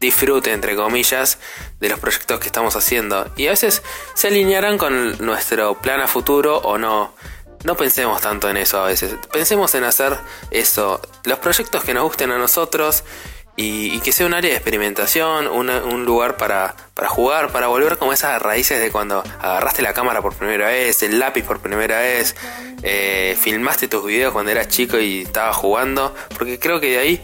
disfrute, 0.00 0.52
entre 0.52 0.74
comillas, 0.74 1.38
de 1.80 1.88
los 1.88 1.98
proyectos 1.98 2.40
que 2.40 2.46
estamos 2.46 2.76
haciendo. 2.76 3.30
Y 3.36 3.46
a 3.46 3.50
veces 3.50 3.82
se 4.14 4.28
alinearán 4.28 4.78
con 4.78 5.16
nuestro 5.24 5.80
plan 5.80 6.00
a 6.00 6.08
futuro 6.08 6.58
o 6.58 6.76
no. 6.76 7.14
no 7.64 7.76
pensemos 7.76 8.20
tanto 8.20 8.50
en 8.50 8.56
eso 8.56 8.80
a 8.82 8.86
veces. 8.86 9.14
Pensemos 9.32 9.74
en 9.74 9.84
hacer 9.84 10.18
eso, 10.50 11.00
los 11.24 11.38
proyectos 11.38 11.84
que 11.84 11.94
nos 11.94 12.02
gusten 12.02 12.32
a 12.32 12.38
nosotros 12.38 13.04
y, 13.56 14.00
que 14.00 14.12
sea 14.12 14.26
un 14.26 14.34
área 14.34 14.50
de 14.50 14.56
experimentación, 14.56 15.46
un 15.46 16.04
lugar 16.04 16.36
para, 16.36 16.74
para 16.94 17.08
jugar, 17.08 17.52
para 17.52 17.66
volver 17.66 17.98
como 17.98 18.12
esas 18.12 18.40
raíces 18.40 18.80
de 18.80 18.90
cuando 18.90 19.22
agarraste 19.40 19.82
la 19.82 19.92
cámara 19.92 20.22
por 20.22 20.34
primera 20.34 20.68
vez, 20.68 21.02
el 21.02 21.18
lápiz 21.18 21.42
por 21.44 21.60
primera 21.60 22.00
vez, 22.00 22.34
eh, 22.82 23.36
filmaste 23.38 23.88
tus 23.88 24.04
videos 24.06 24.32
cuando 24.32 24.50
eras 24.50 24.68
chico 24.68 24.98
y 24.98 25.22
estabas 25.22 25.56
jugando, 25.56 26.14
porque 26.38 26.58
creo 26.58 26.80
que 26.80 26.90
de 26.92 26.98
ahí 26.98 27.20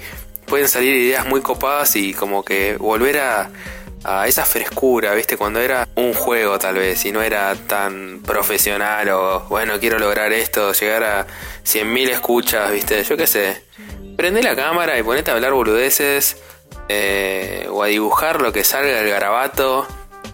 pueden 0.46 0.68
salir 0.68 0.94
ideas 0.94 1.26
muy 1.26 1.40
copadas 1.40 1.96
y 1.96 2.12
como 2.12 2.44
que 2.44 2.76
volver 2.76 3.18
a, 3.18 3.50
a 4.04 4.26
esa 4.26 4.44
frescura, 4.44 5.14
¿viste? 5.14 5.36
Cuando 5.36 5.60
era 5.60 5.88
un 5.94 6.14
juego 6.14 6.58
tal 6.58 6.76
vez 6.76 7.04
y 7.04 7.12
no 7.12 7.22
era 7.22 7.54
tan 7.54 8.20
profesional 8.20 9.08
o 9.10 9.40
bueno, 9.48 9.78
quiero 9.80 9.98
lograr 9.98 10.32
esto, 10.32 10.72
llegar 10.72 11.04
a 11.04 11.26
100.000 11.64 12.10
escuchas, 12.10 12.70
¿viste? 12.70 13.02
Yo 13.04 13.16
qué 13.16 13.26
sé. 13.26 13.62
Prende 14.18 14.42
la 14.42 14.56
cámara 14.56 14.98
y 14.98 15.04
ponete 15.04 15.30
a 15.30 15.34
hablar 15.34 15.52
boludeces 15.52 16.36
eh, 16.88 17.68
o 17.70 17.84
a 17.84 17.86
dibujar 17.86 18.42
lo 18.42 18.52
que 18.52 18.64
salga 18.64 18.96
del 18.96 19.08
garabato, 19.08 19.86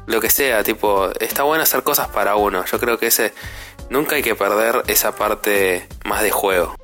lo 0.06 0.22
que 0.22 0.30
sea, 0.30 0.64
tipo, 0.64 1.10
está 1.20 1.42
bueno 1.42 1.62
hacer 1.62 1.82
cosas 1.82 2.08
para 2.08 2.34
uno. 2.34 2.64
Yo 2.64 2.80
creo 2.80 2.98
que 2.98 3.08
ese 3.08 3.34
nunca 3.90 4.16
hay 4.16 4.22
que 4.22 4.34
perder 4.34 4.82
esa 4.86 5.14
parte 5.14 5.86
más 6.06 6.22
de 6.22 6.30
juego. 6.30 6.74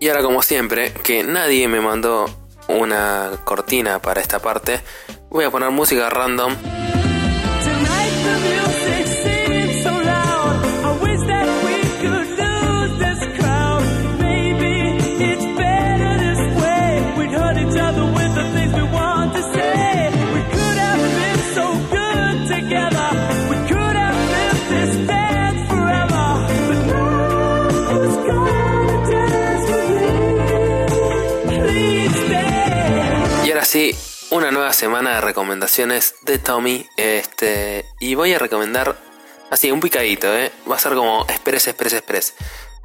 Y 0.00 0.08
ahora 0.08 0.22
como 0.22 0.40
siempre, 0.40 0.94
que 1.04 1.22
nadie 1.22 1.68
me 1.68 1.82
mandó 1.82 2.24
una 2.66 3.32
cortina 3.44 4.00
para 4.00 4.22
esta 4.22 4.38
parte, 4.40 4.80
Voy 5.32 5.46
a 5.46 5.50
poner 5.50 5.70
música 5.70 6.10
random. 6.10 6.54
Una 34.32 34.50
nueva 34.50 34.72
semana 34.72 35.16
de 35.16 35.20
recomendaciones 35.20 36.14
de 36.22 36.38
Tommy. 36.38 36.88
Este, 36.96 37.84
y 38.00 38.14
voy 38.14 38.32
a 38.32 38.38
recomendar, 38.38 38.96
así, 39.50 39.70
un 39.70 39.80
picadito, 39.80 40.34
¿eh? 40.34 40.50
Va 40.68 40.76
a 40.76 40.78
ser 40.78 40.94
como 40.94 41.26
Express, 41.28 41.68
Express, 41.68 41.92
Express. 41.92 42.34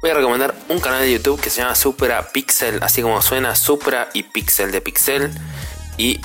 Voy 0.02 0.10
a 0.10 0.14
recomendar 0.14 0.54
un 0.68 0.78
canal 0.78 1.00
de 1.00 1.10
YouTube 1.10 1.40
que 1.40 1.48
se 1.48 1.62
llama 1.62 1.74
Supra 1.74 2.32
Pixel, 2.32 2.80
así 2.82 3.00
como 3.00 3.22
suena 3.22 3.56
Supra 3.56 4.10
y 4.12 4.24
Pixel 4.24 4.70
de 4.70 4.82
Pixel. 4.82 5.30
Y 5.96 6.20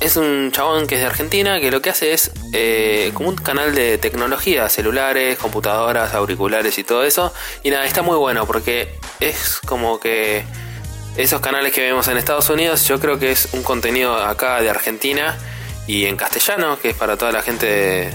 es 0.00 0.16
un 0.16 0.50
chabón 0.50 0.88
que 0.88 0.96
es 0.96 1.02
de 1.02 1.06
Argentina 1.06 1.60
que 1.60 1.70
lo 1.70 1.80
que 1.80 1.90
hace 1.90 2.12
es 2.12 2.32
eh, 2.52 3.12
como 3.14 3.28
un 3.28 3.36
canal 3.36 3.76
de 3.76 3.96
tecnología, 3.98 4.68
celulares, 4.68 5.38
computadoras, 5.38 6.14
auriculares 6.14 6.78
y 6.78 6.84
todo 6.84 7.04
eso. 7.04 7.32
Y 7.62 7.70
nada, 7.70 7.86
está 7.86 8.02
muy 8.02 8.16
bueno 8.16 8.44
porque 8.44 8.92
es 9.20 9.60
como 9.64 10.00
que 10.00 10.44
esos 11.18 11.40
canales 11.40 11.72
que 11.72 11.80
vemos 11.80 12.06
en 12.06 12.16
Estados 12.16 12.48
Unidos, 12.48 12.86
yo 12.86 13.00
creo 13.00 13.18
que 13.18 13.32
es 13.32 13.48
un 13.52 13.64
contenido 13.64 14.14
acá 14.14 14.62
de 14.62 14.70
Argentina 14.70 15.36
y 15.88 16.06
en 16.06 16.16
castellano, 16.16 16.78
que 16.78 16.90
es 16.90 16.96
para 16.96 17.16
toda 17.16 17.32
la 17.32 17.42
gente 17.42 18.14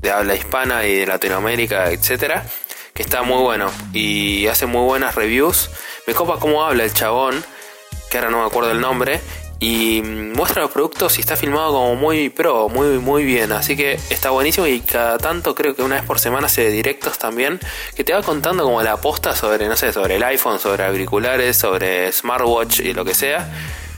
de, 0.00 0.10
habla 0.10 0.34
hispana 0.34 0.84
y 0.84 0.96
de 0.96 1.06
Latinoamérica, 1.06 1.92
etcétera, 1.92 2.44
que 2.92 3.02
está 3.02 3.22
muy 3.22 3.40
bueno 3.40 3.70
y 3.92 4.48
hace 4.48 4.66
muy 4.66 4.82
buenas 4.82 5.14
reviews. 5.14 5.70
Me 6.08 6.14
copa 6.14 6.40
cómo 6.40 6.64
habla 6.64 6.82
el 6.82 6.92
chabón, 6.92 7.44
que 8.10 8.18
ahora 8.18 8.30
no 8.30 8.40
me 8.40 8.46
acuerdo 8.46 8.72
el 8.72 8.80
nombre, 8.80 9.20
y 9.60 10.00
muestra 10.02 10.62
los 10.62 10.70
productos 10.70 11.18
y 11.18 11.20
está 11.20 11.36
filmado 11.36 11.72
como 11.72 11.94
muy 11.94 12.30
pro, 12.30 12.70
muy 12.70 12.98
muy 12.98 13.24
bien, 13.24 13.52
así 13.52 13.76
que 13.76 13.92
está 14.08 14.30
buenísimo 14.30 14.66
y 14.66 14.80
cada 14.80 15.18
tanto 15.18 15.54
creo 15.54 15.76
que 15.76 15.82
una 15.82 15.96
vez 15.96 16.04
por 16.04 16.18
semana 16.18 16.46
hace 16.46 16.70
directos 16.70 17.18
también 17.18 17.60
que 17.94 18.02
te 18.02 18.14
va 18.14 18.22
contando 18.22 18.64
como 18.64 18.82
la 18.82 18.92
aposta 18.92 19.36
sobre 19.36 19.68
no 19.68 19.76
sé, 19.76 19.92
sobre 19.92 20.16
el 20.16 20.22
iPhone, 20.22 20.58
sobre 20.58 20.84
auriculares, 20.84 21.58
sobre 21.58 22.10
smartwatch 22.10 22.80
y 22.80 22.94
lo 22.94 23.04
que 23.04 23.14
sea. 23.14 23.52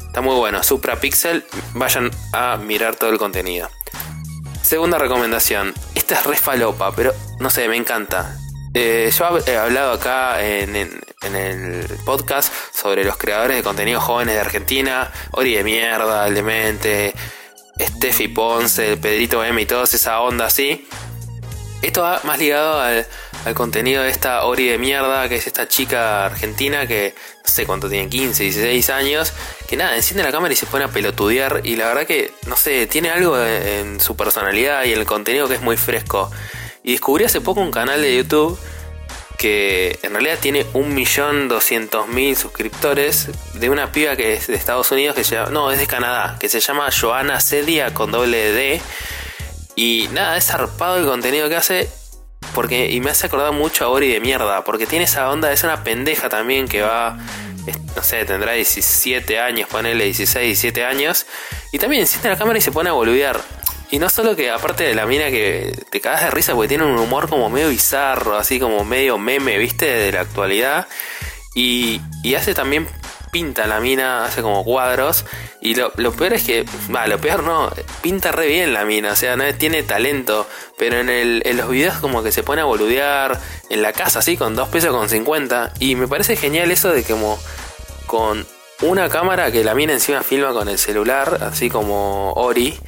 Está 0.05 0.20
muy 0.20 0.35
bueno, 0.35 0.62
Supra 0.62 1.01
Pixel, 1.01 1.44
vayan 1.72 2.11
a 2.33 2.59
mirar 2.59 2.96
todo 2.96 3.09
el 3.09 3.18
contenido. 3.18 3.70
Segunda 4.62 4.98
recomendación, 4.98 5.72
esta 5.94 6.16
es 6.16 6.27
re 6.27 6.37
falopa, 6.37 6.92
pero 6.94 7.14
no 7.38 7.48
sé, 7.51 7.68
me 7.68 7.77
encanta. 7.77 8.37
Eh, 8.74 9.12
yo 9.16 9.38
he 9.46 9.56
hablado 9.56 9.92
acá 9.92 10.42
en, 10.42 10.74
el 10.76 11.87
podcast 12.06 12.52
sobre 12.72 13.04
los 13.04 13.18
creadores 13.18 13.58
de 13.58 13.62
contenido 13.62 14.00
jóvenes 14.00 14.35
de 14.35 14.40
Argentina, 14.40 15.12
Ori 15.32 15.54
de 15.54 15.62
Mierda, 15.62 16.26
El 16.26 16.35
Demente, 16.35 17.12
Steffi 17.78 18.28
Ponce, 18.28 18.96
Pedrito 18.96 19.44
M 19.44 19.61
y 19.61 19.66
toda 19.66 19.85
esa 19.85 20.20
onda 20.20 20.46
así. 20.46 20.88
Esto 21.82 22.02
va 22.02 22.20
más 22.24 22.38
ligado 22.38 22.80
al, 22.80 23.06
contenido 23.54 24.04
de 24.04 24.11
esta 24.11 24.44
Ori 24.44 24.68
de 24.68 24.78
Mierda, 24.78 25.28
que 25.28 25.37
es 25.37 25.46
esta 25.46 25.68
chica 25.68 26.26
argentina 26.26 26.87
que 26.87 27.14
no 27.44 27.50
sé 27.50 27.66
cuánto 27.66 27.90
tiene, 27.90 28.08
15, 28.08 28.44
16 28.44 28.90
años, 28.90 29.32
que 29.68 29.76
nada, 29.76 29.96
enciende 29.96 30.22
la 30.22 30.30
cámara 30.30 30.54
y 30.54 30.56
se 30.56 30.64
pone 30.64 30.85
a 30.85 30.88
pelotudear 30.88 31.61
y 31.64 31.76
la 31.76 31.88
verdad 31.88 32.06
que, 32.06 32.32
no 32.46 32.56
sé, 32.56 32.87
tiene 32.87 33.11
algo 33.11 33.37
en 33.38 34.00
su 34.00 34.16
personalidad 34.16 34.85
y 34.85 34.92
en 34.92 35.00
el 35.00 35.06
contenido 35.06 35.48
que 35.48 35.54
es 35.54 35.61
muy 35.61 35.76
fresco. 35.76 36.30
Y 36.83 36.92
descubrí 36.92 37.25
hace 37.25 37.40
poco 37.40 37.61
un 37.61 37.71
canal 37.71 38.03
de 38.03 38.16
YouTube 38.16 38.59
que 39.38 39.99
en 40.03 40.12
realidad 40.12 40.38
tiene 40.40 40.64
un 40.73 40.95
millón 40.95 41.49
doscientos 41.49 42.07
mil 42.07 42.37
suscriptores 42.37 43.29
de 43.55 43.71
una 43.71 43.90
piba 43.90 44.14
que 44.14 44.35
es 44.35 44.47
de 44.47 44.55
Estados 44.55 44.90
Unidos 44.92 45.16
que 45.16 45.25
se 45.25 45.35
llama, 45.35 45.51
no, 45.51 45.73
es 45.73 45.79
de 45.79 45.87
Canadá, 45.87 46.37
que 46.38 46.49
se 46.49 46.61
llama 46.61 46.88
Joana 46.92 47.40
Cedia 47.40 47.92
con 47.92 48.12
doble 48.12 48.53
D. 48.53 48.81
Y 49.75 50.09
nada, 50.12 50.37
es 50.37 50.47
zarpado 50.47 50.97
el 50.99 51.07
contenido 51.07 51.49
que 51.49 51.57
hace 51.57 51.88
porque 52.55 52.90
y 52.90 53.01
me 53.01 53.11
hace 53.11 53.27
acordar 53.27 53.53
mucho 53.53 53.85
a 53.85 53.88
Ori 53.88 54.09
de 54.12 54.21
mierda, 54.21 54.62
porque 54.64 54.87
tiene 54.87 55.07
esa 55.07 55.31
onda, 55.31 55.53
es 55.53 55.64
una 55.64 55.83
pendeja 55.83 56.29
también 56.29 56.68
que 56.68 56.83
va 56.83 57.18
no 57.97 58.03
sé, 58.03 58.25
tendrá 58.25 58.53
17 58.53 59.38
años, 59.38 59.68
ponele 59.68 60.05
16, 60.05 60.47
17 60.47 60.85
años, 60.85 61.27
y 61.71 61.79
también 61.79 62.03
enciende 62.03 62.29
la 62.29 62.37
cámara 62.37 62.59
y 62.59 62.62
se 62.62 62.73
pone 62.73 62.90
a 62.90 62.92
boludear. 62.92 63.40
Y 63.92 63.98
no 63.98 64.09
solo 64.09 64.35
que, 64.35 64.50
aparte 64.50 64.85
de 64.85 64.94
la 64.94 65.05
mina 65.05 65.31
que 65.31 65.78
te 65.90 66.00
cagas 66.00 66.22
de 66.22 66.31
risa 66.31 66.55
porque 66.55 66.68
tiene 66.68 66.85
un 66.85 66.98
humor 66.98 67.28
como 67.28 67.50
medio 67.50 67.68
bizarro, 67.68 68.38
así 68.38 68.59
como 68.59 68.87
medio 68.87 69.18
meme, 69.18 69.59
viste, 69.59 69.85
de 69.85 70.11
la 70.11 70.22
actualidad. 70.22 70.88
Y, 71.55 72.00
hace 72.35 72.55
también 72.55 72.88
pinta 73.33 73.66
la 73.66 73.81
mina, 73.81 74.24
hace 74.24 74.40
como 74.40 74.64
cuadros. 74.64 75.26
Y 75.61 75.74
lo, 75.74 75.92
peor 75.92 76.33
es 76.33 76.44
que, 76.44 76.64
va, 76.92 77.07
lo 77.07 77.20
peor 77.20 77.42
no, 77.42 77.70
pinta 78.00 78.33
re 78.33 78.46
bien 78.46 78.72
la 78.72 78.87
mina, 78.87 79.12
o 79.12 79.16
sea, 79.16 79.37
no 79.37 79.44
tiene 79.57 79.83
talento. 79.83 80.48
Pero 80.78 80.98
en, 80.98 81.11
el, 81.11 81.42
en 81.44 81.59
los 81.59 81.68
videos 81.68 81.98
como 81.98 82.22
que 82.22 82.33
se 82.33 82.42
pone 82.42 82.62
a 82.62 82.64
boludear 82.64 83.38
en 83.68 83.83
la 83.83 83.92
casa, 83.92 84.20
así, 84.20 84.38
con 84.38 84.57
dos 84.57 84.70
pesos 84.70 84.90
con 84.90 85.11
50. 85.11 85.74
Y 85.81 85.96
me 85.96 86.09
parece 86.09 86.37
genial 86.37 86.70
eso 86.70 86.90
de 86.94 87.05
que 87.05 87.12
como 87.12 87.38
con 88.07 88.46
una 88.81 89.11
cámara 89.11 89.52
que 89.52 89.62
la 89.62 89.74
mina 89.74 89.92
encima 89.92 90.22
filma 90.22 90.55
con 90.55 90.70
el 90.70 90.78
celular, 90.78 91.40
así 91.42 91.68
como 91.68 92.33
Ori. 92.33 92.81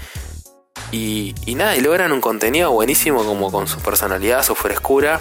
Y, 0.93 1.35
nada, 1.57 1.77
y 1.77 1.81
logran 1.81 2.13
un 2.13 2.21
contenido 2.21 2.71
buenísimo 2.71 3.25
como 3.25 3.51
con 3.51 3.67
su 3.67 3.79
personalidad, 3.81 4.45
su 4.45 4.55
frescura. 4.55 5.21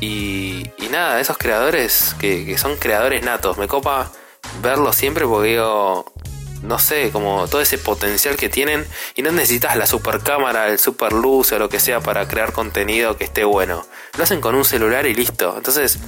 Y, 0.00 0.70
nada, 0.90 1.20
esos 1.20 1.38
creadores 1.38 2.14
que, 2.18 2.58
son 2.58 2.76
creadores 2.76 3.24
natos, 3.24 3.56
me 3.56 3.68
copa 3.68 4.12
verlos 4.60 4.96
siempre 4.96 5.24
porque 5.24 5.50
digo, 5.50 6.12
no 6.62 6.78
sé, 6.78 7.10
como 7.10 7.48
todo 7.48 7.62
ese 7.62 7.78
potencial 7.78 8.36
que 8.36 8.50
tienen 8.50 8.86
y 9.14 9.22
no 9.22 9.32
necesitas 9.32 9.76
la 9.76 9.86
super 9.86 10.20
cámara, 10.20 10.68
el 10.68 10.78
super 10.78 11.12
luz 11.12 11.52
o 11.52 11.58
lo 11.58 11.70
que 11.70 11.80
sea 11.80 12.00
para 12.00 12.28
crear 12.28 12.52
contenido 12.52 13.16
que 13.16 13.24
esté 13.24 13.44
bueno. 13.44 13.86
Lo 14.18 14.24
hacen 14.24 14.42
con 14.42 14.54
un 14.54 14.64
celular 14.64 15.06
y 15.06 15.14
listo. 15.14 15.54
Entonces, 15.56 15.98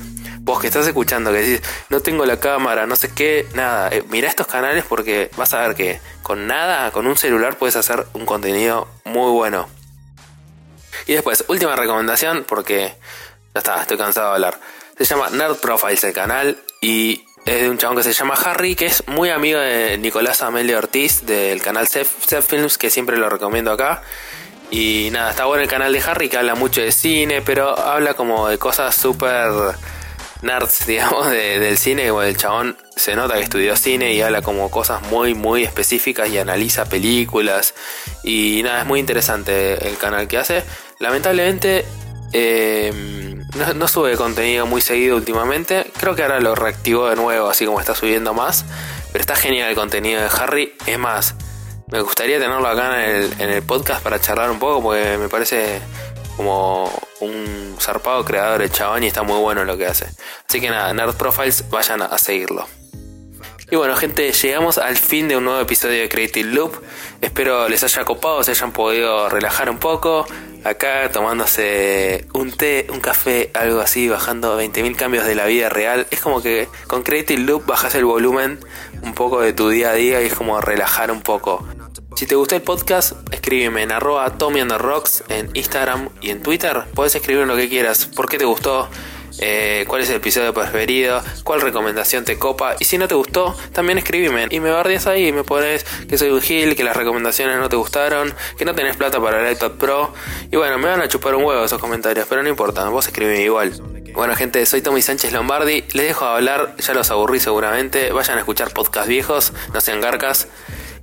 vos 0.45 0.61
que 0.61 0.67
estás 0.67 0.87
escuchando, 0.87 1.33
que 1.33 1.39
decís, 1.39 1.67
no 1.89 2.01
tengo 2.01 2.27
la 2.27 2.39
cámara, 2.39 2.87
no 2.87 2.97
sé 2.97 3.11
qué, 3.15 3.47
nada, 3.55 3.89
eh, 3.89 4.05
mira 4.11 4.29
estos 4.29 4.47
canales 4.47 4.85
porque 4.87 5.31
vas 5.37 5.55
a 5.55 5.67
ver 5.67 5.75
que 5.75 6.01
con 6.23 6.47
nada, 6.47 6.91
con 6.91 7.07
un 7.07 7.17
celular 7.17 7.57
puedes 7.57 7.77
hacer 7.77 8.07
un 8.13 8.27
contenido 8.27 8.87
muy 9.05 9.31
bueno. 9.31 9.69
Y 11.07 11.15
después, 11.15 11.45
última 11.49 11.75
recomendación, 11.77 12.45
porque 12.47 12.95
ya 13.55 13.59
está, 13.59 13.81
estoy 13.81 13.97
cansado 13.97 14.29
de 14.29 14.35
hablar. 14.35 14.61
Se 14.99 15.07
llama 15.07 15.31
Nerd 15.31 15.57
Profiles 15.57 16.05
el 16.05 16.13
canal 16.13 16.59
y 16.83 17.25
es 17.47 17.63
de 17.63 17.71
un 17.71 17.79
chabón 17.79 17.97
que 17.97 18.03
se 18.03 18.13
llama 18.13 18.35
Harry, 18.35 18.75
que 18.77 18.87
es 18.87 19.03
muy 19.09 19.31
amigo 19.31 19.59
de 19.59 19.97
Nicolás 19.97 20.43
Amelio 20.43 20.77
Ortiz 20.77 21.25
del 21.25 21.63
canal 21.63 21.89
Seth 21.89 22.43
Films, 22.43 22.77
que 22.77 22.91
siempre 22.91 23.17
lo 23.17 23.31
recomiendo 23.31 23.73
acá. 23.73 24.03
Y 24.71 25.09
nada, 25.11 25.31
está 25.31 25.47
bueno 25.47 25.63
el 25.63 25.71
canal 25.71 25.93
de 25.93 26.01
Harry, 26.01 26.29
que 26.29 26.37
habla 26.37 26.55
mucho 26.55 26.83
de 26.83 26.93
cine, 26.93 27.41
pero 27.41 27.79
habla 27.79 28.15
como 28.15 28.49
de 28.49 28.59
cosas 28.59 28.95
súper 28.95 29.51
nerds, 30.45 30.87
digamos, 30.87 31.31
del 31.31 31.77
cine, 31.79 32.09
como 32.09 32.23
el 32.23 32.37
chabón 32.37 32.77
se 32.95 33.17
nota 33.17 33.35
que 33.35 33.41
estudió 33.41 33.77
cine 33.77 34.15
y 34.15 34.23
habla 34.23 34.43
como 34.43 34.71
cosas 34.71 35.03
muy, 35.03 35.35
muy 35.35 35.65
específicas 35.65 36.29
y 36.29 36.39
analiza 36.39 36.85
películas. 36.85 37.75
Y 38.23 38.63
nada, 38.63 38.81
es 38.81 38.87
muy 38.87 39.01
interesante 39.01 39.89
el 39.89 39.97
canal 39.97 40.29
que 40.29 40.39
hace. 40.39 40.63
Lamentablemente, 41.01 41.85
em, 42.33 43.43
no, 43.77 43.89
sube 43.89 44.17
contenido 44.17 44.67
muy 44.67 44.81
seguido 44.81 45.17
últimamente. 45.17 45.91
Creo 45.99 46.15
que 46.15 46.23
ahora 46.23 46.41
lo 46.41 46.55
reactivó 46.55 47.09
de 47.09 47.17
nuevo, 47.17 47.49
así 47.49 47.67
como 47.67 47.81
está 47.81 47.95
subiendo 47.95 48.35
más. 48.35 48.65
Pero 49.13 49.21
está 49.21 49.37
genial 49.37 49.71
el 49.71 49.75
contenido 49.75 50.21
de 50.21 50.29
Harry. 50.29 50.75
Es 50.87 50.99
más, 50.99 51.35
me 51.89 52.01
gustaría 52.01 52.39
tenerlo 52.39 52.67
acá 52.67 53.05
en 53.05 53.11
el, 53.11 53.33
en 53.41 53.51
el 53.51 53.63
podcast 53.63 54.03
para 54.03 54.21
charlar 54.21 54.51
un 54.51 54.59
poco, 54.59 54.83
porque 54.83 55.17
me 55.19 55.29
parece 55.29 55.81
como 56.37 56.91
un 57.21 57.77
zarpado 57.81 58.25
creador 58.25 58.61
de 58.61 58.71
chabón 58.71 59.03
y 59.05 59.07
está 59.07 59.23
muy 59.23 59.39
bueno 59.41 59.65
lo 59.65 59.77
que 59.77 59.87
hace. 59.87 60.07
Así 60.49 60.61
que 60.61 60.71
nada, 60.71 60.93
Nerd 60.93 61.15
Profiles, 61.15 61.69
vayan 61.71 62.03
a 62.03 62.17
seguirlo. 62.19 62.67
Y 63.71 63.77
bueno, 63.77 63.97
gente, 63.97 64.31
llegamos 64.31 64.77
al 64.79 64.97
fin 64.97 65.27
de 65.27 65.37
un 65.37 65.45
nuevo 65.45 65.59
episodio 65.61 66.01
de 66.01 66.09
Creative 66.09 66.51
Loop. 66.51 66.75
Espero 67.23 67.69
les 67.69 67.83
haya 67.83 68.05
copado, 68.05 68.43
se 68.43 68.51
hayan 68.51 68.73
podido 68.73 69.29
relajar 69.31 69.71
un 69.71 69.79
poco. 69.79 70.27
Acá 70.65 71.11
tomándose 71.11 72.27
un 72.35 72.53
té, 72.53 72.87
un 72.91 73.01
café, 73.01 73.51
algo 73.55 73.81
así, 73.81 74.09
bajando 74.09 74.61
20.000 74.61 74.97
cambios 74.97 75.27
de 75.27 75.35
la 75.35 75.47
vida 75.47 75.71
real. 75.71 76.07
Es 76.11 76.21
como 76.21 76.43
que 76.43 76.69
con 76.87 77.03
Creative 77.03 77.41
Loop 77.41 77.67
bajas 77.67 77.95
el 77.95 78.05
volumen 78.05 78.61
un 79.03 79.15
poco 79.15 79.41
de 79.41 79.53
tu 79.53 79.71
día 79.71 79.91
a 79.91 79.95
día 79.95 80.23
y 80.23 80.27
es 80.27 80.35
como 80.35 80.61
relajar 80.61 81.11
un 81.11 81.23
poco. 81.23 81.67
Si 82.17 82.27
te 82.27 82.37
gustó 82.37 82.55
el 82.55 82.63
podcast, 82.63 83.13
escríbeme 83.45 83.83
en 83.83 83.93
arroba 83.93 84.27
Rocks 84.79 85.23
en 85.29 85.51
Instagram 85.53 86.09
y 86.23 86.31
en 86.31 86.43
Twitter. 86.43 86.85
Puedes 86.95 87.15
escribir 87.15 87.47
lo 87.47 87.55
que 87.55 87.69
quieras. 87.69 88.07
¿Por 88.07 88.27
qué 88.27 88.39
te 88.39 88.47
gustó? 88.47 88.89
Eh, 89.39 89.85
cuál 89.87 90.01
es 90.01 90.09
el 90.09 90.17
episodio 90.17 90.55
preferido, 90.55 91.23
cuál 91.43 91.61
recomendación 91.61 92.25
te 92.25 92.39
copa. 92.39 92.75
Y 92.81 92.87
si 92.87 92.97
no 92.97 93.07
te 93.07 93.15
gustó, 93.15 93.55
también 93.75 93.99
escribime 93.99 94.47
y 94.49 94.61
me 94.61 94.71
bardeas 94.71 95.07
ahí 95.07 95.29
y 95.29 95.33
me 95.33 95.45
pones 95.45 95.85
que 96.09 96.17
soy 96.17 96.31
un 96.31 96.41
gil, 96.41 96.75
que 96.75 96.85
las 96.85 96.97
recomendaciones 96.97 97.59
no 97.59 97.69
te 97.69 97.77
gustaron, 97.77 98.33
que 98.57 98.65
no 98.65 98.75
tenés 98.75 98.97
plata 98.97 99.21
para 99.21 99.47
el 99.47 99.53
iPad 99.55 99.73
Pro. 99.73 100.15
Y 100.51 100.57
bueno, 100.57 100.79
me 100.79 100.89
van 100.89 101.03
a 101.03 101.09
chupar 101.09 101.35
un 101.35 101.45
huevo 101.45 101.63
esos 101.63 101.79
comentarios, 101.79 102.27
pero 102.27 102.43
no 102.43 102.49
importa, 102.49 102.89
vos 102.89 103.07
escribime 103.07 103.43
igual. 103.43 103.75
Bueno 104.15 104.35
gente, 104.37 104.65
soy 104.65 104.81
Tommy 104.81 105.03
Sánchez 105.03 105.33
Lombardi, 105.33 105.85
les 105.93 106.07
dejo 106.07 106.25
hablar, 106.25 106.77
ya 106.79 106.95
los 106.95 107.11
aburrí 107.11 107.41
seguramente, 107.41 108.11
vayan 108.11 108.39
a 108.39 108.41
escuchar 108.41 108.73
podcast 108.73 109.07
viejos, 109.07 109.53
no 109.75 109.83
sean 109.83 110.01
garcas 110.01 110.49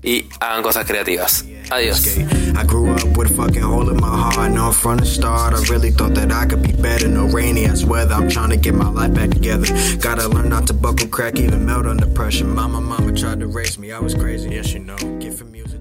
y 0.01 0.27
hagan 0.39 0.63
cosas 0.63 0.87
creativas. 0.87 1.45
Adiós. 1.71 2.03
I 2.57 2.65
grew 2.65 2.91
up 2.91 3.17
with 3.17 3.31
a 3.31 3.33
fucking 3.33 3.61
hole 3.61 3.89
in 3.89 3.97
my 3.97 4.07
heart. 4.07 4.51
No, 4.51 4.73
from 4.73 4.97
the 4.97 5.05
start, 5.05 5.53
I 5.53 5.59
really 5.71 5.91
thought 5.91 6.13
that 6.15 6.29
I 6.29 6.45
could 6.45 6.61
be 6.61 6.73
better. 6.73 7.07
No 7.07 7.27
rainy 7.27 7.65
ass 7.65 7.85
weather. 7.85 8.13
I'm 8.13 8.29
trying 8.29 8.49
to 8.49 8.57
get 8.57 8.75
my 8.75 8.89
life 8.89 9.13
back 9.13 9.29
together. 9.29 9.67
Gotta 9.97 10.27
learn 10.27 10.49
not 10.49 10.67
to 10.67 10.73
buckle, 10.73 11.07
crack, 11.07 11.39
even 11.39 11.65
melt 11.65 11.85
under 11.85 12.07
pressure. 12.07 12.45
Mama, 12.45 12.81
mama 12.81 13.13
tried 13.13 13.39
to 13.39 13.47
raise 13.47 13.79
me. 13.79 13.93
I 13.93 13.99
was 13.99 14.13
crazy. 14.13 14.49
Yes, 14.49 14.73
you 14.73 14.79
know. 14.79 14.97
Get 15.19 15.33
from 15.33 15.51
music. 15.53 15.80